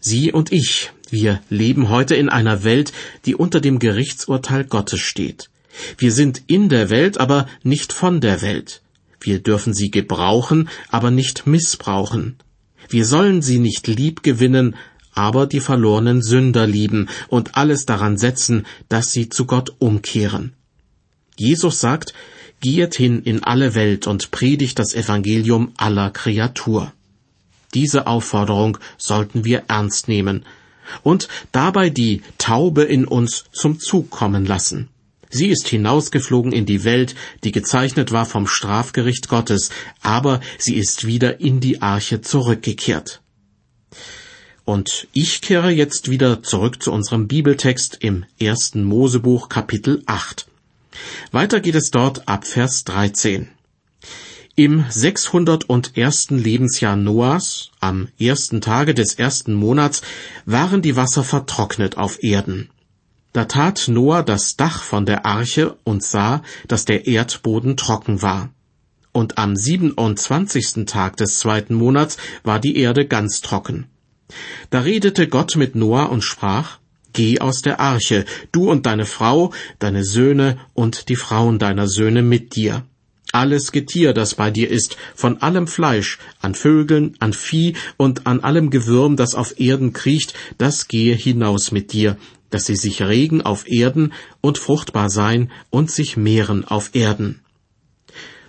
Sie 0.00 0.32
und 0.32 0.50
ich, 0.50 0.90
wir 1.10 1.40
leben 1.50 1.90
heute 1.90 2.16
in 2.16 2.28
einer 2.28 2.64
Welt, 2.64 2.92
die 3.26 3.36
unter 3.36 3.60
dem 3.60 3.78
Gerichtsurteil 3.78 4.64
Gottes 4.64 5.00
steht. 5.00 5.50
Wir 5.98 6.10
sind 6.10 6.42
in 6.46 6.68
der 6.68 6.90
Welt, 6.90 7.18
aber 7.18 7.46
nicht 7.62 7.92
von 7.92 8.20
der 8.20 8.42
Welt. 8.42 8.82
Wir 9.20 9.40
dürfen 9.40 9.74
sie 9.74 9.90
gebrauchen, 9.90 10.68
aber 10.88 11.10
nicht 11.10 11.46
missbrauchen. 11.46 12.36
Wir 12.88 13.06
sollen 13.06 13.42
sie 13.42 13.58
nicht 13.58 13.86
lieb 13.86 14.22
gewinnen, 14.22 14.76
aber 15.12 15.46
die 15.46 15.60
verlorenen 15.60 16.22
Sünder 16.22 16.66
lieben 16.66 17.08
und 17.28 17.56
alles 17.56 17.86
daran 17.86 18.16
setzen, 18.16 18.66
dass 18.88 19.12
sie 19.12 19.28
zu 19.28 19.46
Gott 19.46 19.74
umkehren. 19.78 20.54
Jesus 21.36 21.80
sagt, 21.80 22.14
Geht 22.64 22.94
hin 22.94 23.20
in 23.20 23.44
alle 23.44 23.74
Welt 23.74 24.06
und 24.06 24.30
predigt 24.30 24.78
das 24.78 24.94
Evangelium 24.94 25.74
aller 25.76 26.08
Kreatur. 26.08 26.94
Diese 27.74 28.06
Aufforderung 28.06 28.78
sollten 28.96 29.44
wir 29.44 29.64
ernst 29.68 30.08
nehmen 30.08 30.46
und 31.02 31.28
dabei 31.52 31.90
die 31.90 32.22
Taube 32.38 32.84
in 32.84 33.04
uns 33.04 33.44
zum 33.52 33.80
Zug 33.80 34.08
kommen 34.08 34.46
lassen. 34.46 34.88
Sie 35.28 35.48
ist 35.48 35.68
hinausgeflogen 35.68 36.52
in 36.52 36.64
die 36.64 36.84
Welt, 36.84 37.14
die 37.42 37.52
gezeichnet 37.52 38.12
war 38.12 38.24
vom 38.24 38.46
Strafgericht 38.46 39.28
Gottes, 39.28 39.68
aber 40.00 40.40
sie 40.56 40.76
ist 40.76 41.06
wieder 41.06 41.40
in 41.40 41.60
die 41.60 41.82
Arche 41.82 42.22
zurückgekehrt. 42.22 43.20
Und 44.64 45.06
ich 45.12 45.42
kehre 45.42 45.70
jetzt 45.70 46.08
wieder 46.08 46.42
zurück 46.42 46.82
zu 46.82 46.92
unserem 46.92 47.28
Bibeltext 47.28 47.98
im 48.00 48.24
ersten 48.38 48.84
Mosebuch 48.84 49.50
Kapitel 49.50 50.02
8. 50.06 50.46
Weiter 51.32 51.60
geht 51.60 51.74
es 51.74 51.90
dort 51.90 52.28
ab 52.28 52.46
Vers 52.46 52.84
13. 52.84 53.48
Im 54.56 54.84
601. 54.88 56.30
Lebensjahr 56.30 56.94
Noahs, 56.94 57.70
am 57.80 58.08
ersten 58.20 58.60
Tage 58.60 58.94
des 58.94 59.14
ersten 59.14 59.52
Monats, 59.52 60.02
waren 60.44 60.80
die 60.80 60.94
Wasser 60.94 61.24
vertrocknet 61.24 61.96
auf 61.98 62.22
Erden. 62.22 62.70
Da 63.32 63.46
tat 63.46 63.88
Noah 63.88 64.22
das 64.22 64.54
Dach 64.56 64.80
von 64.80 65.06
der 65.06 65.26
Arche 65.26 65.76
und 65.82 66.04
sah, 66.04 66.42
dass 66.68 66.84
der 66.84 67.08
Erdboden 67.08 67.76
trocken 67.76 68.22
war. 68.22 68.50
Und 69.10 69.38
am 69.38 69.56
27. 69.56 70.86
Tag 70.86 71.16
des 71.16 71.40
zweiten 71.40 71.74
Monats 71.74 72.16
war 72.44 72.60
die 72.60 72.76
Erde 72.76 73.06
ganz 73.06 73.40
trocken. 73.40 73.88
Da 74.70 74.80
redete 74.80 75.26
Gott 75.26 75.56
mit 75.56 75.74
Noah 75.74 76.10
und 76.10 76.22
sprach, 76.22 76.78
Geh 77.14 77.38
aus 77.38 77.62
der 77.62 77.78
Arche, 77.78 78.24
du 78.50 78.68
und 78.68 78.86
deine 78.86 79.06
Frau, 79.06 79.52
deine 79.78 80.04
Söhne 80.04 80.58
und 80.74 81.08
die 81.08 81.14
Frauen 81.14 81.60
deiner 81.60 81.86
Söhne 81.86 82.22
mit 82.22 82.56
dir. 82.56 82.82
Alles 83.30 83.70
Getier, 83.70 84.12
das 84.12 84.34
bei 84.34 84.50
dir 84.50 84.68
ist, 84.68 84.96
von 85.14 85.40
allem 85.40 85.68
Fleisch, 85.68 86.18
an 86.40 86.56
Vögeln, 86.56 87.14
an 87.20 87.32
Vieh 87.32 87.74
und 87.96 88.26
an 88.26 88.40
allem 88.40 88.68
Gewürm, 88.68 89.14
das 89.14 89.36
auf 89.36 89.60
Erden 89.60 89.92
kriecht, 89.92 90.34
das 90.58 90.88
gehe 90.88 91.14
hinaus 91.14 91.70
mit 91.70 91.92
dir, 91.92 92.16
dass 92.50 92.66
sie 92.66 92.76
sich 92.76 93.00
regen 93.00 93.42
auf 93.42 93.68
Erden 93.68 94.12
und 94.40 94.58
fruchtbar 94.58 95.08
sein 95.08 95.52
und 95.70 95.92
sich 95.92 96.16
mehren 96.16 96.64
auf 96.64 96.96
Erden. 96.96 97.43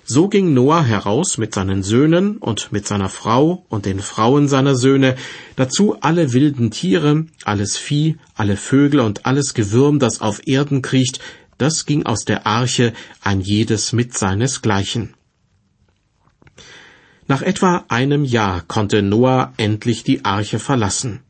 So 0.08 0.28
ging 0.28 0.54
Noah 0.54 0.84
heraus 0.84 1.40
mit 1.40 1.56
seinen 1.56 1.82
Söhnen 1.82 2.38
und 2.38 2.72
mit 2.72 2.86
seiner 2.86 3.10
Frau 3.10 3.66
und 3.70 3.88
den 3.88 4.00
Frauen 4.00 4.48
seiner 4.48 4.76
Söhne, 4.76 5.16
dazu 5.56 5.98
alle 6.00 6.32
wilden 6.32 6.70
Tiere, 6.70 7.26
alles 7.44 7.76
Vieh, 7.76 8.18
alle 8.36 8.56
Vögel 8.56 9.00
und 9.00 9.26
alles 9.26 9.56
Gewürm, 9.56 9.98
das 9.98 10.22
auf 10.22 10.46
Erden 10.46 10.84
kriecht, 10.84 11.22
das 11.58 11.88
ging 11.88 12.06
aus 12.06 12.24
der 12.24 12.46
Arche, 12.46 12.94
ein 13.24 13.42
jedes 13.42 13.94
mit 13.94 14.16
seinesgleichen. 14.16 15.16
Nach 17.28 17.42
etwa 17.42 17.86
einem 17.88 18.26
Jahr 18.26 18.62
konnte 18.62 19.02
Noah 19.02 19.54
endlich 19.58 20.04
die 20.04 20.24
Arche 20.24 20.60
verlassen. 20.60 21.22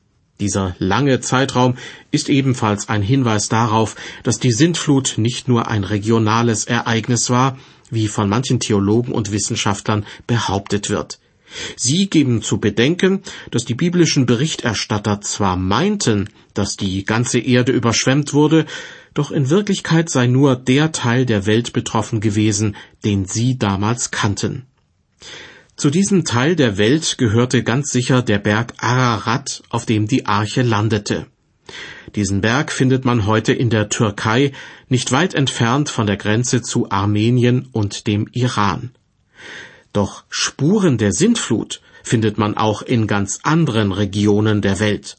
Dieser 0.41 0.75
lange 0.79 1.21
Zeitraum 1.21 1.75
ist 2.11 2.27
ebenfalls 2.27 2.89
ein 2.89 3.01
Hinweis 3.01 3.47
darauf, 3.47 3.95
dass 4.23 4.37
die 4.37 4.51
Sintflut 4.51 5.13
nicht 5.15 5.47
nur 5.47 5.69
ein 5.69 5.85
regionales 5.85 6.65
Ereignis 6.65 7.29
war, 7.29 7.57
wie 7.89 8.07
von 8.07 8.29
manchen 8.29 8.59
Theologen 8.59 9.13
und 9.13 9.31
Wissenschaftlern 9.31 10.05
behauptet 10.27 10.89
wird. 10.89 11.19
Sie 11.75 12.09
geben 12.09 12.41
zu 12.41 12.59
bedenken, 12.59 13.21
dass 13.51 13.65
die 13.65 13.75
biblischen 13.75 14.25
Berichterstatter 14.25 15.21
zwar 15.21 15.55
meinten, 15.55 16.29
dass 16.53 16.75
die 16.75 17.05
ganze 17.05 17.39
Erde 17.39 17.71
überschwemmt 17.71 18.33
wurde, 18.33 18.65
doch 19.13 19.31
in 19.31 19.49
Wirklichkeit 19.49 20.09
sei 20.09 20.27
nur 20.27 20.55
der 20.55 20.91
Teil 20.91 21.25
der 21.25 21.45
Welt 21.45 21.71
betroffen 21.71 22.19
gewesen, 22.19 22.75
den 23.05 23.25
sie 23.25 23.57
damals 23.57 24.11
kannten. 24.11 24.65
Zu 25.77 25.89
diesem 25.89 26.25
Teil 26.25 26.55
der 26.55 26.77
Welt 26.77 27.17
gehörte 27.17 27.63
ganz 27.63 27.91
sicher 27.91 28.21
der 28.21 28.39
Berg 28.39 28.73
Ararat, 28.77 29.61
auf 29.69 29.85
dem 29.85 30.07
die 30.07 30.25
Arche 30.25 30.61
landete. 30.61 31.27
Diesen 32.15 32.39
Berg 32.39 32.71
findet 32.71 33.03
man 33.03 33.25
heute 33.25 33.51
in 33.51 33.69
der 33.69 33.89
Türkei, 33.89 34.53
nicht 34.87 35.11
weit 35.11 35.33
entfernt 35.33 35.89
von 35.89 36.07
der 36.07 36.15
Grenze 36.15 36.61
zu 36.61 36.89
Armenien 36.89 37.67
und 37.73 38.07
dem 38.07 38.27
Iran. 38.31 38.91
Doch 39.91 40.23
Spuren 40.29 40.97
der 40.97 41.11
Sintflut 41.11 41.81
findet 42.03 42.37
man 42.37 42.55
auch 42.55 42.81
in 42.81 43.07
ganz 43.07 43.39
anderen 43.43 43.91
Regionen 43.91 44.61
der 44.61 44.79
Welt. 44.79 45.17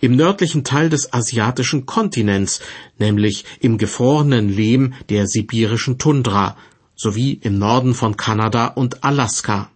Im 0.00 0.14
nördlichen 0.14 0.62
Teil 0.62 0.90
des 0.90 1.12
asiatischen 1.12 1.86
Kontinents, 1.86 2.60
nämlich 2.98 3.44
im 3.60 3.78
gefrorenen 3.78 4.48
Lehm 4.48 4.94
der 5.08 5.26
sibirischen 5.26 5.98
Tundra, 5.98 6.56
sowie 6.94 7.32
im 7.32 7.58
Norden 7.58 7.94
von 7.94 8.16
Kanada 8.16 8.66
und 8.66 9.04
Alaska. 9.04 9.70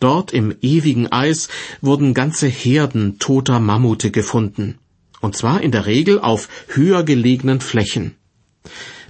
Dort 0.00 0.32
im 0.32 0.54
ewigen 0.62 1.10
Eis 1.12 1.48
wurden 1.80 2.14
ganze 2.14 2.46
Herden 2.46 3.18
toter 3.18 3.60
Mammute 3.60 4.10
gefunden, 4.10 4.78
und 5.24 5.34
zwar 5.34 5.62
in 5.62 5.70
der 5.70 5.86
Regel 5.86 6.20
auf 6.20 6.50
höher 6.68 7.02
gelegenen 7.02 7.62
Flächen. 7.62 8.14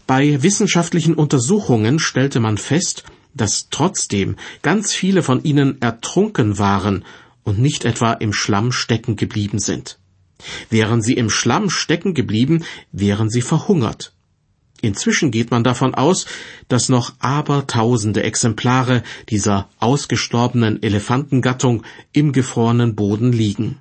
Bei 0.06 0.42
wissenschaftlichen 0.44 1.14
Untersuchungen 1.14 1.99
stellte 1.99 2.38
man 2.38 2.56
fest, 2.56 3.02
dass 3.35 3.68
trotzdem 3.68 4.37
ganz 4.62 4.94
viele 4.94 5.25
von 5.25 5.42
ihnen 5.42 5.83
ertrunken 5.83 6.56
waren 6.56 7.04
und 7.42 7.59
nicht 7.59 7.85
etwa 7.85 8.12
im 8.12 8.33
Schlamm 8.33 8.71
stecken 8.71 9.16
geblieben 9.16 9.59
sind. 9.59 9.99
Wären 10.71 11.02
sie 11.02 11.14
im 11.14 11.30
Schlamm 11.30 11.68
stecken 11.68 12.14
geblieben, 12.14 12.64
wären 12.92 13.28
sie 13.28 13.42
verhungert. 13.42 14.12
Inzwischen 14.83 15.33
geht 15.33 15.50
man 15.50 15.64
davon 15.64 15.97
aus, 15.97 16.26
dass 16.68 16.88
noch 16.88 17.14
abertausende 17.18 18.23
Exemplare 18.23 19.02
dieser 19.30 19.68
ausgestorbenen 19.80 20.80
Elefantengattung 20.80 21.83
im 22.12 22.33
gefrorenen 22.33 22.94
Boden 22.94 23.33
liegen. 23.33 23.80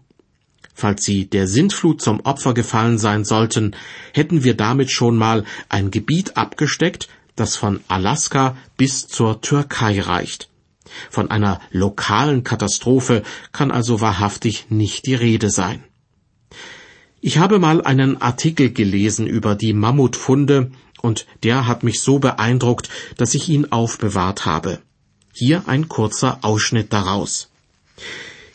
Falls 0.74 1.04
sie 1.04 1.26
der 1.26 1.48
Sintflut 1.48 2.02
zum 2.02 2.22
Opfer 2.22 2.54
gefallen 2.54 2.98
sein 2.98 3.24
sollten, 3.26 3.76
hätten 4.14 4.44
wir 4.44 4.56
damit 4.56 4.92
schon 4.92 5.16
mal 5.16 5.46
ein 5.70 5.92
Gebiet 5.92 6.36
abgesteckt, 6.36 7.10
das 7.36 7.56
von 7.56 7.80
Alaska 7.88 8.58
bis 8.78 9.08
zur 9.08 9.42
Türkei 9.42 10.02
reicht. 10.02 10.50
Von 11.10 11.32
einer 11.32 11.60
lokalen 11.72 12.44
Katastrophe 12.44 13.24
kann 13.52 13.72
also 13.72 14.02
wahrhaftig 14.02 14.68
nicht 14.70 15.06
die 15.06 15.16
Rede 15.16 15.50
sein. 15.50 15.84
Ich 17.22 17.38
habe 17.38 17.58
mal 17.58 17.82
einen 17.82 18.22
Artikel 18.22 18.72
gelesen 18.72 19.28
über 19.28 19.56
die 19.56 19.74
Mammutfunde 19.74 20.72
und 21.02 21.26
der 21.44 21.68
hat 21.68 21.84
mich 21.84 22.02
so 22.02 22.20
beeindruckt, 22.20 22.90
dass 23.18 23.34
ich 23.34 23.50
ihn 23.50 23.72
aufbewahrt 23.72 24.46
habe. 24.46 24.80
Hier 25.34 25.64
ein 25.68 25.88
kurzer 25.88 26.40
Ausschnitt 26.42 26.94
daraus. 26.94 27.50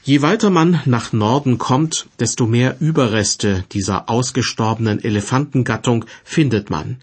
Je 0.09 0.23
weiter 0.23 0.49
man 0.49 0.81
nach 0.87 1.13
Norden 1.13 1.59
kommt, 1.59 2.07
desto 2.19 2.47
mehr 2.47 2.77
Überreste 2.81 3.65
dieser 3.73 4.09
ausgestorbenen 4.09 5.05
Elefantengattung 5.05 6.07
findet 6.25 6.71
man. 6.71 6.97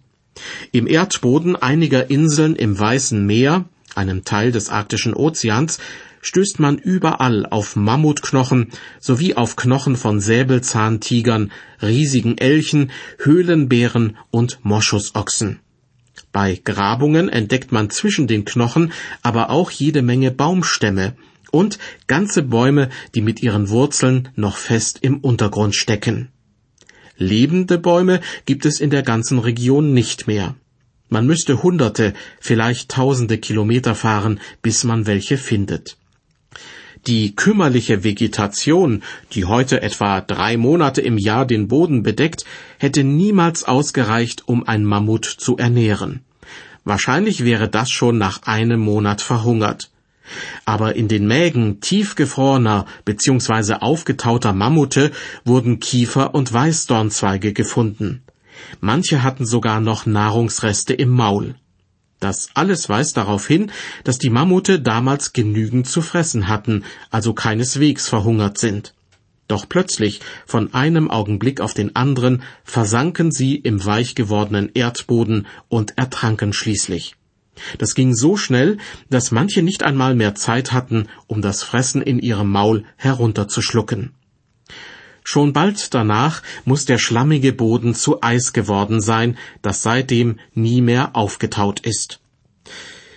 Im 0.72 0.88
Erdboden 0.88 1.56
einiger 1.56 2.10
Inseln 2.10 2.56
im 2.56 2.80
Weißen 2.80 3.24
Meer, 3.24 3.66
einem 3.94 4.24
Teil 4.24 4.52
des 4.52 4.70
Arktischen 4.70 5.14
Ozeans, 5.14 5.78
stößt 6.22 6.60
man 6.60 6.80
überall 6.80 7.46
auf 7.46 7.76
Mammutknochen 7.76 8.72
sowie 9.00 9.36
auf 9.36 9.56
Knochen 9.56 9.98
von 9.98 10.20
Säbelzahntigern, 10.20 11.52
riesigen 11.84 12.40
Elchen, 12.40 12.90
Höhlenbären 13.20 14.18
und 14.32 14.58
Moschusochsen. 14.64 15.60
Bei 16.32 16.60
Grabungen 16.64 17.30
entdeckt 17.30 17.72
man 17.72 17.92
zwischen 17.92 18.26
den 18.26 18.46
Knochen 18.46 18.94
aber 19.22 19.52
auch 19.52 19.70
jede 19.70 20.02
Menge 20.02 20.32
Baumstämme 20.32 21.14
und 21.56 21.80
ganze 22.08 22.44
Bäume, 22.44 22.90
die 23.14 23.22
mit 23.22 23.42
ihren 23.42 23.70
Wurzeln 23.70 24.30
noch 24.36 24.58
fest 24.58 25.00
im 25.02 25.20
Untergrund 25.20 25.74
stecken. 25.74 26.30
Lebende 27.18 27.78
Bäume 27.78 28.20
gibt 28.46 28.66
es 28.66 28.82
in 28.82 28.90
der 28.90 29.04
ganzen 29.04 29.40
Region 29.40 29.94
nicht 29.94 30.28
mehr. 30.28 30.56
Man 31.08 31.26
müsste 31.26 31.64
hunderte, 31.64 32.14
vielleicht 32.42 32.92
tausende 32.92 33.38
Kilometer 33.38 33.96
fahren, 33.96 34.42
bis 34.62 34.84
man 34.84 35.06
welche 35.06 35.38
findet. 35.38 35.98
Die 37.08 37.36
kümmerliche 37.36 38.04
Vegetation, 38.04 39.04
die 39.32 39.46
heute 39.46 39.82
etwa 39.82 40.20
drei 40.20 40.58
Monate 40.58 41.02
im 41.02 41.18
Jahr 41.18 41.46
den 41.46 41.70
Boden 41.70 42.04
bedeckt, 42.04 42.44
hätte 42.80 43.06
niemals 43.06 43.64
ausgereicht, 43.64 44.44
um 44.48 44.68
ein 44.68 44.84
Mammut 44.84 45.26
zu 45.26 45.56
ernähren. 45.56 46.26
Wahrscheinlich 46.84 47.46
wäre 47.46 47.70
das 47.70 47.90
schon 47.92 48.18
nach 48.18 48.44
einem 48.44 48.82
Monat 48.82 49.22
verhungert. 49.22 49.90
Aber 50.66 50.96
in 50.96 51.08
den 51.08 51.28
Mägen 51.28 51.82
tiefgefrorener 51.82 52.86
bzw. 53.06 53.76
aufgetauter 53.76 54.54
Mammute 54.54 55.12
wurden 55.44 55.80
Kiefer 55.80 56.34
und 56.34 56.52
Weißdornzweige 56.52 57.54
gefunden. 57.54 58.24
Manche 58.80 59.24
hatten 59.24 59.46
sogar 59.46 59.82
noch 59.82 60.06
Nahrungsreste 60.06 60.94
im 60.94 61.10
Maul. 61.10 61.56
Das 62.20 62.50
alles 62.54 62.90
weist 62.90 63.18
darauf 63.18 63.46
hin, 63.46 63.72
dass 64.04 64.18
die 64.18 64.30
Mammute 64.30 64.80
damals 64.80 65.34
genügend 65.34 65.88
zu 65.88 66.02
fressen 66.02 66.48
hatten, 66.48 66.84
also 67.12 67.34
keineswegs 67.34 68.08
verhungert 68.08 68.58
sind. 68.58 68.94
Doch 69.48 69.70
plötzlich, 69.70 70.22
von 70.48 70.74
einem 70.74 71.12
Augenblick 71.12 71.62
auf 71.62 71.74
den 71.74 71.96
anderen, 71.96 72.42
versanken 72.64 73.32
sie 73.32 73.56
im 73.56 73.86
weich 73.86 74.16
gewordenen 74.16 74.72
Erdboden 74.74 75.46
und 75.68 75.98
ertranken 75.98 76.52
schließlich. 76.52 77.16
Das 77.78 77.96
ging 77.96 78.14
so 78.14 78.38
schnell, 78.38 78.78
dass 79.10 79.32
manche 79.32 79.62
nicht 79.62 79.84
einmal 79.84 80.16
mehr 80.16 80.36
Zeit 80.36 80.72
hatten, 80.72 81.08
um 81.28 81.42
das 81.42 81.64
Fressen 81.64 82.02
in 82.02 82.20
ihrem 82.20 82.52
Maul 82.52 82.86
herunterzuschlucken. 82.98 84.14
Schon 85.24 85.54
bald 85.54 85.94
danach 85.94 86.44
muss 86.66 86.86
der 86.86 87.00
schlammige 87.00 87.52
Boden 87.52 87.96
zu 87.96 88.22
Eis 88.22 88.54
geworden 88.54 89.02
sein, 89.02 89.38
das 89.64 89.82
seitdem 89.82 90.40
nie 90.54 90.82
mehr 90.82 91.16
aufgetaut 91.16 91.80
ist. 91.80 92.20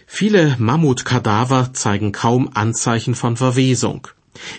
Viele 0.07 0.57
Mammutkadaver 0.59 1.74
zeigen 1.74 2.12
kaum 2.12 2.51
Anzeichen 2.55 3.14
von 3.14 3.37
Verwesung. 3.37 4.09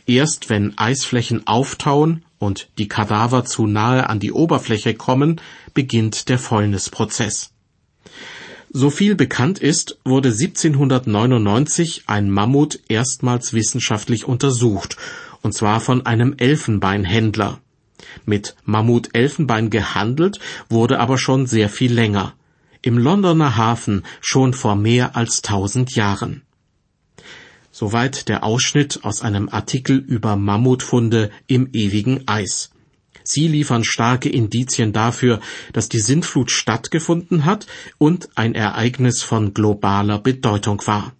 Erst 0.05 0.49
wenn 0.49 0.77
Eisflächen 0.77 1.47
auftauen 1.47 2.23
und 2.37 2.69
die 2.77 2.87
Kadaver 2.87 3.45
zu 3.45 3.65
nahe 3.65 4.07
an 4.07 4.19
die 4.19 4.31
Oberfläche 4.31 4.93
kommen, 4.93 5.41
beginnt 5.73 6.29
der 6.29 6.37
Fäulnisprozess. 6.37 7.49
So 8.71 8.91
viel 8.91 9.15
bekannt 9.15 9.57
ist, 9.57 9.97
wurde 10.05 10.29
1799 10.29 12.03
ein 12.05 12.29
Mammut 12.29 12.79
erstmals 12.87 13.53
wissenschaftlich 13.53 14.25
untersucht, 14.25 14.95
und 15.41 15.55
zwar 15.55 15.79
von 15.79 16.05
einem 16.05 16.35
Elfenbeinhändler. 16.37 17.59
Mit 18.25 18.55
Mammut-Elfenbein 18.65 19.71
gehandelt 19.71 20.39
wurde 20.69 20.99
aber 20.99 21.17
schon 21.17 21.47
sehr 21.47 21.69
viel 21.69 21.91
länger. 21.91 22.33
Im 22.83 22.99
Londoner 22.99 23.57
Hafen 23.57 24.03
schon 24.21 24.53
vor 24.53 24.75
mehr 24.75 25.15
als 25.15 25.41
tausend 25.41 25.95
Jahren. 25.95 26.43
Soweit 27.71 28.29
der 28.29 28.43
Ausschnitt 28.43 28.99
aus 29.03 29.23
einem 29.23 29.49
Artikel 29.49 29.97
über 29.97 30.35
Mammutfunde 30.35 31.31
im 31.47 31.69
ewigen 31.73 32.27
Eis. 32.27 32.69
Sie 33.29 33.47
liefern 33.47 33.83
starke 33.83 34.27
Indizien 34.27 34.91
dafür, 34.91 35.39
dass 35.71 35.87
die 35.87 35.99
Sintflut 35.99 36.49
stattgefunden 36.49 37.45
hat 37.45 37.67
und 37.99 38.29
ein 38.33 38.55
Ereignis 38.55 39.21
von 39.21 39.53
globaler 39.53 40.17
Bedeutung 40.17 40.81
war. 40.87 41.13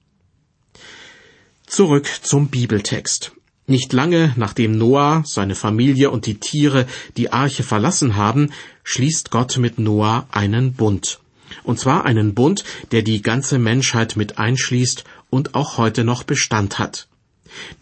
Zurück 1.67 2.09
zum 2.23 2.47
Bibeltext. 2.47 3.31
Nicht 3.67 3.93
lange 3.93 4.33
nachdem 4.37 4.75
Noah, 4.75 5.21
seine 5.23 5.53
Familie 5.53 6.09
und 6.09 6.25
die 6.25 6.39
Tiere 6.39 6.87
die 7.15 7.31
Arche 7.31 7.61
verlassen 7.61 8.15
haben, 8.15 8.51
schließt 8.83 9.29
Gott 9.29 9.57
mit 9.57 9.77
Noah 9.77 10.27
einen 10.31 10.73
Bund. 10.73 11.19
Und 11.63 11.79
zwar 11.79 12.05
einen 12.05 12.33
Bund, 12.33 12.63
der 12.91 13.03
die 13.03 13.21
ganze 13.21 13.59
Menschheit 13.59 14.15
mit 14.15 14.39
einschließt 14.39 15.03
und 15.29 15.53
auch 15.53 15.77
heute 15.77 16.03
noch 16.03 16.23
Bestand 16.23 16.79
hat. 16.79 17.07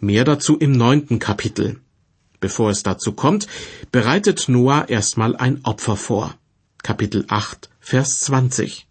Mehr 0.01 0.25
dazu 0.25 0.57
im 0.57 0.73
neunten 0.73 1.19
Kapitel. 1.19 1.79
Bevor 2.39 2.69
es 2.69 2.83
dazu 2.83 3.13
kommt, 3.13 3.47
bereitet 3.91 4.45
Noah 4.47 4.89
erstmal 4.89 5.35
ein 5.35 5.61
Opfer 5.63 5.97
vor. 5.97 6.35
Kapitel 6.83 7.25
8, 7.27 7.69
Vers 7.79 8.19
20. 8.21 8.87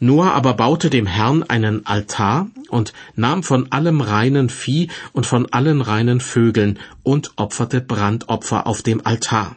Noah 0.00 0.32
aber 0.32 0.54
baute 0.54 0.90
dem 0.90 1.06
Herrn 1.06 1.42
einen 1.42 1.86
Altar 1.86 2.48
und 2.68 2.92
nahm 3.14 3.42
von 3.42 3.72
allem 3.72 4.00
reinen 4.00 4.50
Vieh 4.50 4.88
und 5.12 5.24
von 5.24 5.46
allen 5.52 5.80
reinen 5.80 6.20
Vögeln 6.20 6.78
und 7.02 7.32
opferte 7.36 7.80
Brandopfer 7.80 8.66
auf 8.66 8.82
dem 8.82 9.06
Altar. 9.06 9.56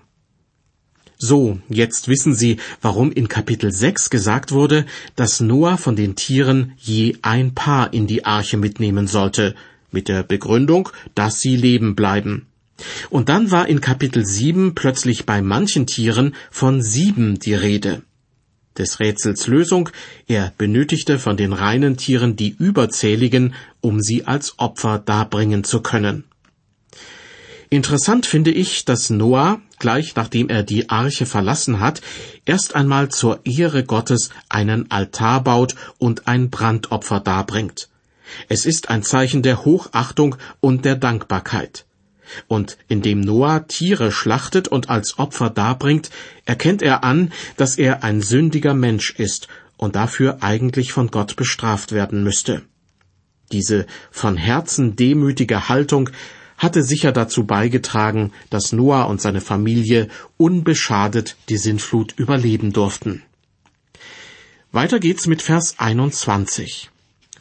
So, 1.17 1.59
jetzt 1.67 2.07
wissen 2.07 2.33
Sie, 2.33 2.57
warum 2.81 3.11
in 3.11 3.27
Kapitel 3.27 3.73
6 3.73 4.09
gesagt 4.09 4.53
wurde, 4.53 4.85
dass 5.17 5.41
Noah 5.41 5.77
von 5.77 5.97
den 5.97 6.15
Tieren 6.15 6.73
je 6.77 7.17
ein 7.21 7.53
Paar 7.53 7.93
in 7.93 8.07
die 8.07 8.25
Arche 8.25 8.55
mitnehmen 8.55 9.07
sollte, 9.07 9.53
mit 9.91 10.07
der 10.07 10.23
Begründung, 10.23 10.89
dass 11.15 11.41
sie 11.41 11.57
leben 11.57 11.95
bleiben. 11.95 12.45
Und 13.09 13.29
dann 13.29 13.51
war 13.51 13.67
in 13.67 13.81
Kapitel 13.81 14.25
7 14.25 14.75
plötzlich 14.75 15.25
bei 15.25 15.41
manchen 15.41 15.87
Tieren 15.87 16.35
von 16.51 16.81
sieben 16.81 17.39
die 17.39 17.53
Rede. 17.53 18.03
Des 18.77 18.99
Rätsels 18.99 19.47
Lösung, 19.47 19.89
er 20.27 20.53
benötigte 20.57 21.19
von 21.19 21.35
den 21.35 21.53
reinen 21.53 21.97
Tieren 21.97 22.35
die 22.35 22.55
überzähligen, 22.57 23.53
um 23.81 23.99
sie 23.99 24.25
als 24.25 24.57
Opfer 24.57 24.99
darbringen 24.99 25.63
zu 25.63 25.81
können. 25.81 26.23
Interessant 27.69 28.25
finde 28.25 28.51
ich, 28.51 28.85
dass 28.85 29.11
Noah, 29.11 29.61
gleich 29.77 30.15
nachdem 30.15 30.49
er 30.49 30.63
die 30.63 30.89
Arche 30.89 31.27
verlassen 31.27 31.79
hat, 31.79 32.01
erst 32.45 32.73
einmal 32.75 33.09
zur 33.09 33.41
Ehre 33.45 33.83
Gottes 33.83 34.31
einen 34.49 34.89
Altar 34.89 35.43
baut 35.43 35.75
und 35.99 36.27
ein 36.27 36.49
Brandopfer 36.49 37.19
darbringt. 37.19 37.89
Es 38.47 38.65
ist 38.65 38.89
ein 38.89 39.03
Zeichen 39.03 39.43
der 39.43 39.65
Hochachtung 39.65 40.35
und 40.61 40.85
der 40.85 40.95
Dankbarkeit. 40.95 41.85
Und 42.47 42.77
indem 42.87 43.21
Noah 43.21 43.67
Tiere 43.67 44.11
schlachtet 44.11 44.67
und 44.67 44.89
als 44.89 45.19
Opfer 45.19 45.49
darbringt, 45.49 46.09
erkennt 46.45 46.81
er 46.81 47.03
an, 47.03 47.31
dass 47.57 47.77
er 47.77 48.03
ein 48.03 48.21
sündiger 48.21 48.73
Mensch 48.73 49.11
ist 49.11 49.47
und 49.77 49.95
dafür 49.95 50.39
eigentlich 50.41 50.91
von 50.91 51.07
Gott 51.07 51.35
bestraft 51.35 51.91
werden 51.91 52.23
müsste. 52.23 52.63
Diese 53.51 53.87
von 54.11 54.37
Herzen 54.37 54.95
demütige 54.95 55.69
Haltung 55.69 56.09
hatte 56.57 56.83
sicher 56.83 57.11
dazu 57.11 57.45
beigetragen, 57.45 58.33
dass 58.49 58.73
Noah 58.73 59.07
und 59.07 59.21
seine 59.21 59.41
Familie 59.41 60.09
unbeschadet 60.37 61.37
die 61.47 61.57
Sintflut 61.57 62.13
überleben 62.17 62.73
durften. 62.73 63.23
Weiter 64.71 64.99
geht's 64.99 65.25
mit 65.25 65.41
Vers 65.41 65.75
21. 65.79 66.91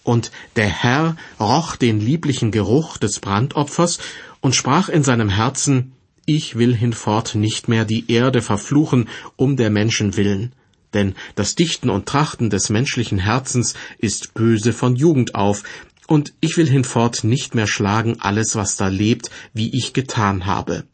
Und 0.09 0.33
der 0.57 0.69
Herr 0.69 1.17
roch 1.39 1.77
den 1.77 2.01
lieblichen 2.01 2.51
Geruch 2.51 2.97
des 2.97 3.21
Brandopfers 3.21 3.99
und 4.41 4.57
sprach 4.57 4.89
in 4.89 5.03
seinem 5.03 5.29
Herzen, 5.29 5.93
ich 6.25 6.57
will 6.57 6.75
hinfort 6.75 7.35
nicht 7.35 7.69
mehr 7.69 7.85
die 7.85 8.11
Erde 8.11 8.41
verfluchen 8.41 9.11
um 9.37 9.59
der 9.59 9.69
Menschen 9.69 10.17
willen. 10.17 10.55
Denn 10.95 11.15
das 11.35 11.57
Dichten 11.57 11.91
und 11.91 12.07
Trachten 12.07 12.49
des 12.49 12.71
menschlichen 12.71 13.19
Herzens 13.19 13.75
ist 13.99 14.33
böse 14.33 14.73
von 14.73 14.97
Jugend 14.97 15.35
auf, 15.35 15.63
und 16.07 16.33
ich 16.41 16.57
will 16.57 16.71
hinfort 16.71 17.23
nicht 17.23 17.55
mehr 17.55 17.67
schlagen 17.67 18.17
alles, 18.19 18.57
was 18.57 18.77
da 18.77 18.89
lebt, 18.89 19.29
wie 19.53 19.77
ich 19.77 19.93
getan 19.93 20.47
habe. 20.47 20.85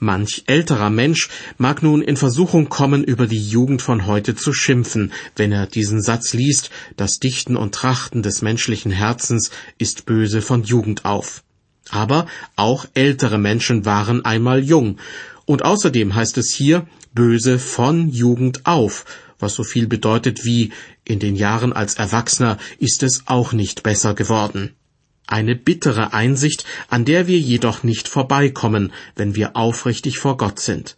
Manch 0.00 0.44
älterer 0.46 0.90
Mensch 0.90 1.28
mag 1.56 1.82
nun 1.82 2.02
in 2.02 2.16
Versuchung 2.16 2.68
kommen, 2.68 3.02
über 3.02 3.26
die 3.26 3.44
Jugend 3.48 3.82
von 3.82 4.06
heute 4.06 4.36
zu 4.36 4.52
schimpfen, 4.52 5.12
wenn 5.34 5.50
er 5.50 5.66
diesen 5.66 6.00
Satz 6.00 6.34
liest, 6.34 6.70
das 6.96 7.18
Dichten 7.18 7.56
und 7.56 7.74
Trachten 7.74 8.22
des 8.22 8.40
menschlichen 8.40 8.92
Herzens 8.92 9.50
ist 9.76 10.06
böse 10.06 10.40
von 10.40 10.62
Jugend 10.62 11.04
auf. 11.04 11.42
Aber 11.90 12.26
auch 12.54 12.86
ältere 12.94 13.38
Menschen 13.38 13.86
waren 13.86 14.24
einmal 14.24 14.62
jung, 14.62 14.98
und 15.46 15.64
außerdem 15.64 16.14
heißt 16.14 16.38
es 16.38 16.52
hier 16.52 16.86
böse 17.12 17.58
von 17.58 18.08
Jugend 18.08 18.66
auf, 18.66 19.04
was 19.40 19.54
so 19.54 19.64
viel 19.64 19.88
bedeutet 19.88 20.44
wie 20.44 20.70
in 21.04 21.18
den 21.18 21.34
Jahren 21.34 21.72
als 21.72 21.96
Erwachsener 21.96 22.58
ist 22.78 23.02
es 23.02 23.22
auch 23.26 23.52
nicht 23.52 23.82
besser 23.82 24.14
geworden. 24.14 24.76
Eine 25.30 25.54
bittere 25.54 26.14
Einsicht, 26.14 26.64
an 26.88 27.04
der 27.04 27.26
wir 27.26 27.38
jedoch 27.38 27.82
nicht 27.82 28.08
vorbeikommen, 28.08 28.92
wenn 29.14 29.36
wir 29.36 29.56
aufrichtig 29.56 30.18
vor 30.18 30.38
Gott 30.38 30.58
sind. 30.58 30.96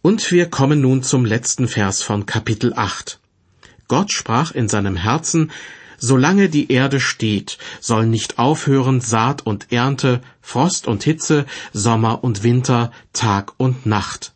Und 0.00 0.32
wir 0.32 0.48
kommen 0.48 0.80
nun 0.80 1.02
zum 1.02 1.26
letzten 1.26 1.68
Vers 1.68 2.02
von 2.02 2.24
Kapitel 2.24 2.72
8. 2.74 3.20
Gott 3.88 4.10
sprach 4.10 4.52
in 4.52 4.68
seinem 4.68 4.96
Herzen, 4.96 5.52
Solange 5.98 6.48
die 6.48 6.72
Erde 6.72 6.98
steht, 6.98 7.58
soll 7.80 8.06
nicht 8.06 8.38
aufhören 8.38 9.02
Saat 9.02 9.46
und 9.46 9.70
Ernte, 9.70 10.22
Frost 10.40 10.86
und 10.88 11.04
Hitze, 11.04 11.44
Sommer 11.72 12.24
und 12.24 12.42
Winter, 12.42 12.90
Tag 13.12 13.52
und 13.58 13.84
Nacht. 13.86 14.33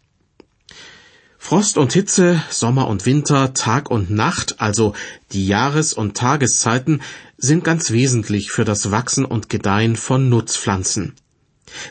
Frost 1.48 1.78
und 1.78 1.94
Hitze, 1.94 2.42
Sommer 2.50 2.88
und 2.88 3.06
Winter, 3.06 3.54
Tag 3.54 3.90
und 3.90 4.10
Nacht, 4.10 4.56
also 4.60 4.92
die 5.32 5.46
Jahres- 5.46 5.94
und 5.94 6.14
Tageszeiten, 6.14 7.00
sind 7.38 7.64
ganz 7.64 7.90
wesentlich 7.90 8.50
für 8.50 8.66
das 8.66 8.90
Wachsen 8.90 9.24
und 9.24 9.48
Gedeihen 9.48 9.96
von 9.96 10.28
Nutzpflanzen. 10.28 11.14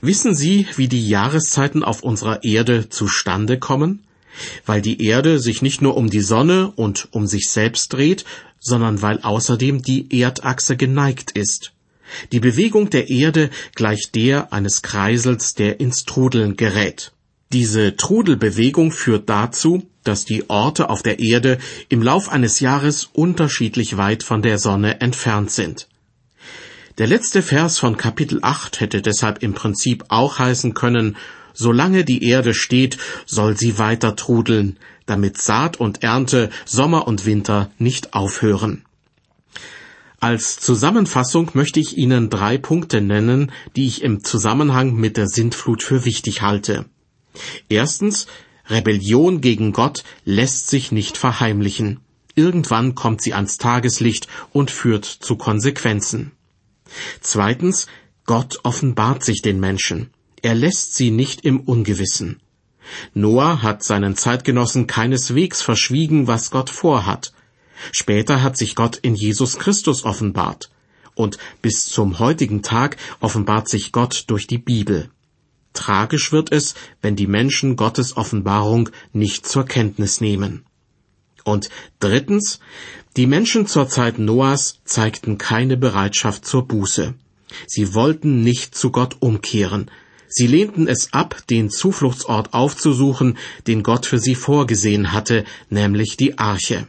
Wissen 0.01 0.35
Sie, 0.35 0.67
wie 0.75 0.87
die 0.87 1.09
Jahreszeiten 1.09 1.83
auf 1.83 2.03
unserer 2.03 2.43
Erde 2.43 2.89
zustande 2.89 3.57
kommen? 3.57 4.03
Weil 4.67 4.83
die 4.83 5.03
Erde 5.03 5.39
sich 5.39 5.63
nicht 5.63 5.81
nur 5.81 5.97
um 5.97 6.11
die 6.11 6.21
Sonne 6.21 6.71
und 6.75 7.07
um 7.09 7.25
sich 7.25 7.49
selbst 7.49 7.93
dreht, 7.93 8.25
sondern 8.59 9.01
weil 9.01 9.21
außerdem 9.23 9.81
die 9.81 10.21
Erdachse 10.21 10.77
geneigt 10.77 11.31
ist. 11.31 11.73
Die 12.31 12.39
Bewegung 12.39 12.91
der 12.91 13.09
Erde 13.09 13.49
gleicht 13.73 14.13
der 14.13 14.53
eines 14.53 14.83
Kreisels, 14.83 15.55
der 15.55 15.79
ins 15.79 16.05
Trudeln 16.05 16.57
gerät. 16.57 17.11
Diese 17.53 17.95
Trudelbewegung 17.95 18.91
führt 18.91 19.29
dazu, 19.29 19.87
dass 20.03 20.25
die 20.25 20.49
Orte 20.49 20.89
auf 20.89 21.01
der 21.01 21.19
Erde 21.19 21.59
im 21.87 22.01
Lauf 22.01 22.29
eines 22.29 22.59
Jahres 22.59 23.09
unterschiedlich 23.13 23.95
weit 23.95 24.23
von 24.23 24.41
der 24.41 24.57
Sonne 24.57 24.99
entfernt 24.99 25.51
sind. 25.51 25.87
Der 26.97 27.07
letzte 27.07 27.41
Vers 27.41 27.79
von 27.79 27.95
Kapitel 27.95 28.39
8 28.41 28.81
hätte 28.81 29.01
deshalb 29.01 29.43
im 29.43 29.53
Prinzip 29.53 30.05
auch 30.09 30.39
heißen 30.39 30.73
können, 30.73 31.15
solange 31.53 32.03
die 32.03 32.23
Erde 32.23 32.53
steht, 32.53 32.97
soll 33.25 33.55
sie 33.55 33.77
weiter 33.77 34.15
trudeln, 34.15 34.77
damit 35.05 35.37
Saat 35.37 35.79
und 35.79 36.03
Ernte, 36.03 36.49
Sommer 36.65 37.07
und 37.07 37.25
Winter 37.25 37.71
nicht 37.77 38.13
aufhören. 38.13 38.83
Als 40.19 40.59
Zusammenfassung 40.59 41.51
möchte 41.53 41.79
ich 41.79 41.97
Ihnen 41.97 42.29
drei 42.29 42.57
Punkte 42.57 42.99
nennen, 43.01 43.51
die 43.75 43.85
ich 43.85 44.01
im 44.01 44.23
Zusammenhang 44.23 44.95
mit 44.95 45.15
der 45.15 45.27
Sintflut 45.27 45.83
für 45.83 46.03
wichtig 46.03 46.41
halte. 46.41 46.85
Erstens, 47.69 48.27
Rebellion 48.69 49.41
gegen 49.41 49.73
Gott 49.73 50.03
lässt 50.25 50.69
sich 50.69 50.91
nicht 50.91 51.17
verheimlichen. 51.17 52.01
Irgendwann 52.35 52.95
kommt 52.95 53.21
sie 53.21 53.33
ans 53.33 53.57
Tageslicht 53.57 54.27
und 54.51 54.69
führt 54.69 55.05
zu 55.05 55.37
Konsequenzen. 55.37 56.33
Zweitens, 57.21 57.87
Gott 58.25 58.59
offenbart 58.63 59.23
sich 59.23 59.41
den 59.41 59.59
Menschen. 59.59 60.11
Er 60.41 60.53
lässt 60.53 60.95
sie 60.95 61.11
nicht 61.11 61.45
im 61.45 61.61
Ungewissen. 61.61 62.41
Noah 63.13 63.61
hat 63.61 63.83
seinen 63.83 64.15
Zeitgenossen 64.15 64.87
keineswegs 64.87 65.61
verschwiegen, 65.61 66.27
was 66.27 66.51
Gott 66.51 66.69
vorhat. 66.69 67.33
Später 67.91 68.41
hat 68.41 68.57
sich 68.57 68.75
Gott 68.75 68.97
in 68.97 69.15
Jesus 69.15 69.59
Christus 69.59 70.03
offenbart. 70.03 70.69
Und 71.15 71.37
bis 71.61 71.85
zum 71.87 72.19
heutigen 72.19 72.61
Tag 72.61 72.97
offenbart 73.19 73.67
sich 73.67 73.91
Gott 73.91 74.25
durch 74.27 74.47
die 74.47 74.59
Bibel. 74.59 75.09
Tragisch 75.77 76.31
wird 76.31 76.51
es, 76.51 76.73
wenn 77.03 77.15
die 77.15 77.27
Menschen 77.27 77.75
Gottes 77.75 78.17
Offenbarung 78.17 78.89
nicht 79.13 79.45
zur 79.47 79.63
Kenntnis 79.63 80.21
nehmen. 80.21 80.65
Und 81.43 81.69
drittens, 81.99 82.59
die 83.15 83.27
Menschen 83.27 83.67
zur 83.67 83.87
Zeit 83.87 84.17
Noahs 84.17 84.79
zeigten 84.85 85.37
keine 85.37 85.77
Bereitschaft 85.77 86.45
zur 86.45 86.67
Buße. 86.67 87.13
Sie 87.67 87.93
wollten 87.93 88.41
nicht 88.41 88.73
zu 88.73 88.89
Gott 88.89 89.17
umkehren. 89.19 89.91
Sie 90.27 90.47
lehnten 90.47 90.87
es 90.87 91.13
ab, 91.13 91.43
den 91.47 91.69
Zufluchtsort 91.69 92.55
aufzusuchen, 92.55 93.37
den 93.67 93.83
Gott 93.83 94.07
für 94.07 94.17
sie 94.17 94.35
vorgesehen 94.35 95.13
hatte, 95.13 95.45
nämlich 95.69 96.17
die 96.17 96.39
Arche. 96.39 96.87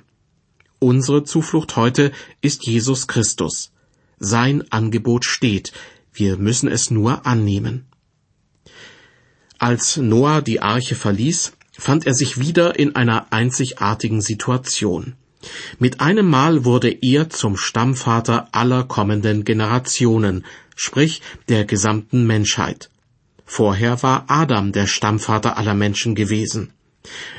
Unsere 0.78 1.24
Zuflucht 1.24 1.76
heute 1.76 2.10
ist 2.40 2.66
Jesus 2.66 3.06
Christus. 3.06 3.70
Sein 4.18 4.64
Angebot 4.72 5.26
steht, 5.26 5.72
wir 6.14 6.38
müssen 6.38 6.70
es 6.70 6.90
nur 6.90 7.26
annehmen. 7.26 7.87
Als 9.60 9.96
Noah 9.96 10.40
die 10.40 10.62
Arche 10.62 10.94
verließ, 10.94 11.52
fand 11.72 12.06
er 12.06 12.14
sich 12.14 12.38
wieder 12.38 12.78
in 12.78 12.94
einer 12.94 13.32
einzigartigen 13.32 14.20
Situation. 14.20 15.14
Mit 15.80 16.00
einem 16.00 16.30
Mal 16.30 16.64
wurde 16.64 16.90
er 16.90 17.28
zum 17.28 17.56
Stammvater 17.56 18.48
aller 18.52 18.84
kommenden 18.84 19.42
Generationen, 19.42 20.44
sprich 20.76 21.22
der 21.48 21.64
gesamten 21.64 22.24
Menschheit. 22.24 22.88
Vorher 23.44 24.00
war 24.04 24.26
Adam 24.28 24.70
der 24.70 24.86
Stammvater 24.86 25.56
aller 25.56 25.74
Menschen 25.74 26.14
gewesen. 26.14 26.72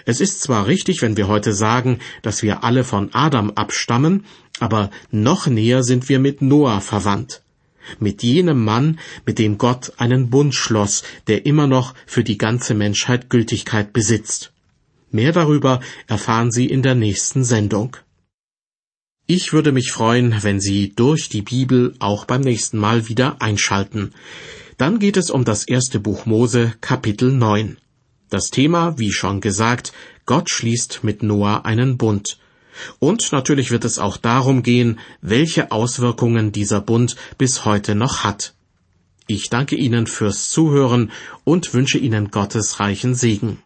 Es 0.04 0.20
ist 0.20 0.42
zwar 0.42 0.68
richtig, 0.68 1.02
wenn 1.02 1.16
wir 1.16 1.30
heute 1.30 1.54
sagen, 1.54 2.00
dass 2.22 2.44
wir 2.44 2.66
alle 2.66 2.84
von 2.84 3.14
Adam 3.14 3.52
abstammen, 3.52 4.26
aber 4.60 4.90
noch 5.10 5.48
näher 5.48 5.84
sind 5.84 6.10
wir 6.10 6.20
mit 6.20 6.42
Noah 6.42 6.82
verwandt 6.82 7.44
mit 8.00 8.24
jenem 8.24 8.64
Mann, 8.64 9.00
mit 9.26 9.40
dem 9.40 9.58
Gott 9.58 9.94
einen 9.98 10.30
Bund 10.30 10.54
schloss, 10.56 11.04
der 11.28 11.46
immer 11.46 11.68
noch 11.68 11.94
für 12.06 12.24
die 12.24 12.38
ganze 12.38 12.74
Menschheit 12.74 13.30
Gültigkeit 13.30 13.94
besitzt. 13.94 14.52
Mehr 15.12 15.32
darüber 15.32 15.80
erfahren 16.08 16.52
Sie 16.52 16.68
in 16.68 16.84
der 16.84 16.96
nächsten 16.96 17.44
Sendung. 17.44 17.98
Ich 19.26 19.54
würde 19.54 19.72
mich 19.72 19.92
freuen, 19.92 20.36
wenn 20.42 20.60
Sie 20.60 20.94
durch 20.96 21.30
die 21.30 21.44
Bibel 21.44 21.96
auch 22.00 22.26
beim 22.26 22.42
nächsten 22.42 22.78
Mal 22.78 23.10
wieder 23.10 23.42
einschalten. 23.42 24.14
Dann 24.78 24.98
geht 24.98 25.18
es 25.18 25.30
um 25.30 25.46
das 25.46 25.66
erste 25.68 26.00
Buch 26.00 26.26
Mose, 26.26 26.74
Kapitel 26.82 27.32
9. 27.32 27.78
Das 28.30 28.50
Thema, 28.50 28.98
wie 28.98 29.12
schon 29.12 29.42
gesagt, 29.42 29.94
Gott 30.26 30.50
schließt 30.50 31.04
mit 31.04 31.24
Noah 31.24 31.66
einen 31.66 31.98
Bund. 31.98 32.38
Und 33.00 33.32
natürlich 33.32 33.72
wird 33.72 33.86
es 33.86 33.98
auch 33.98 34.18
darum 34.18 34.62
gehen, 34.64 35.00
welche 35.22 35.72
Auswirkungen 35.72 36.52
dieser 36.52 36.82
Bund 36.82 37.16
bis 37.38 37.66
heute 37.66 37.96
noch 37.96 38.24
hat. 38.24 38.54
Ich 39.28 39.50
danke 39.50 39.76
Ihnen 39.76 40.08
fürs 40.08 40.50
Zuhören 40.50 41.12
und 41.44 41.74
wünsche 41.74 41.98
Ihnen 41.98 42.32
Gottes 42.32 42.80
reichen 42.80 43.16
Segen. 43.16 43.58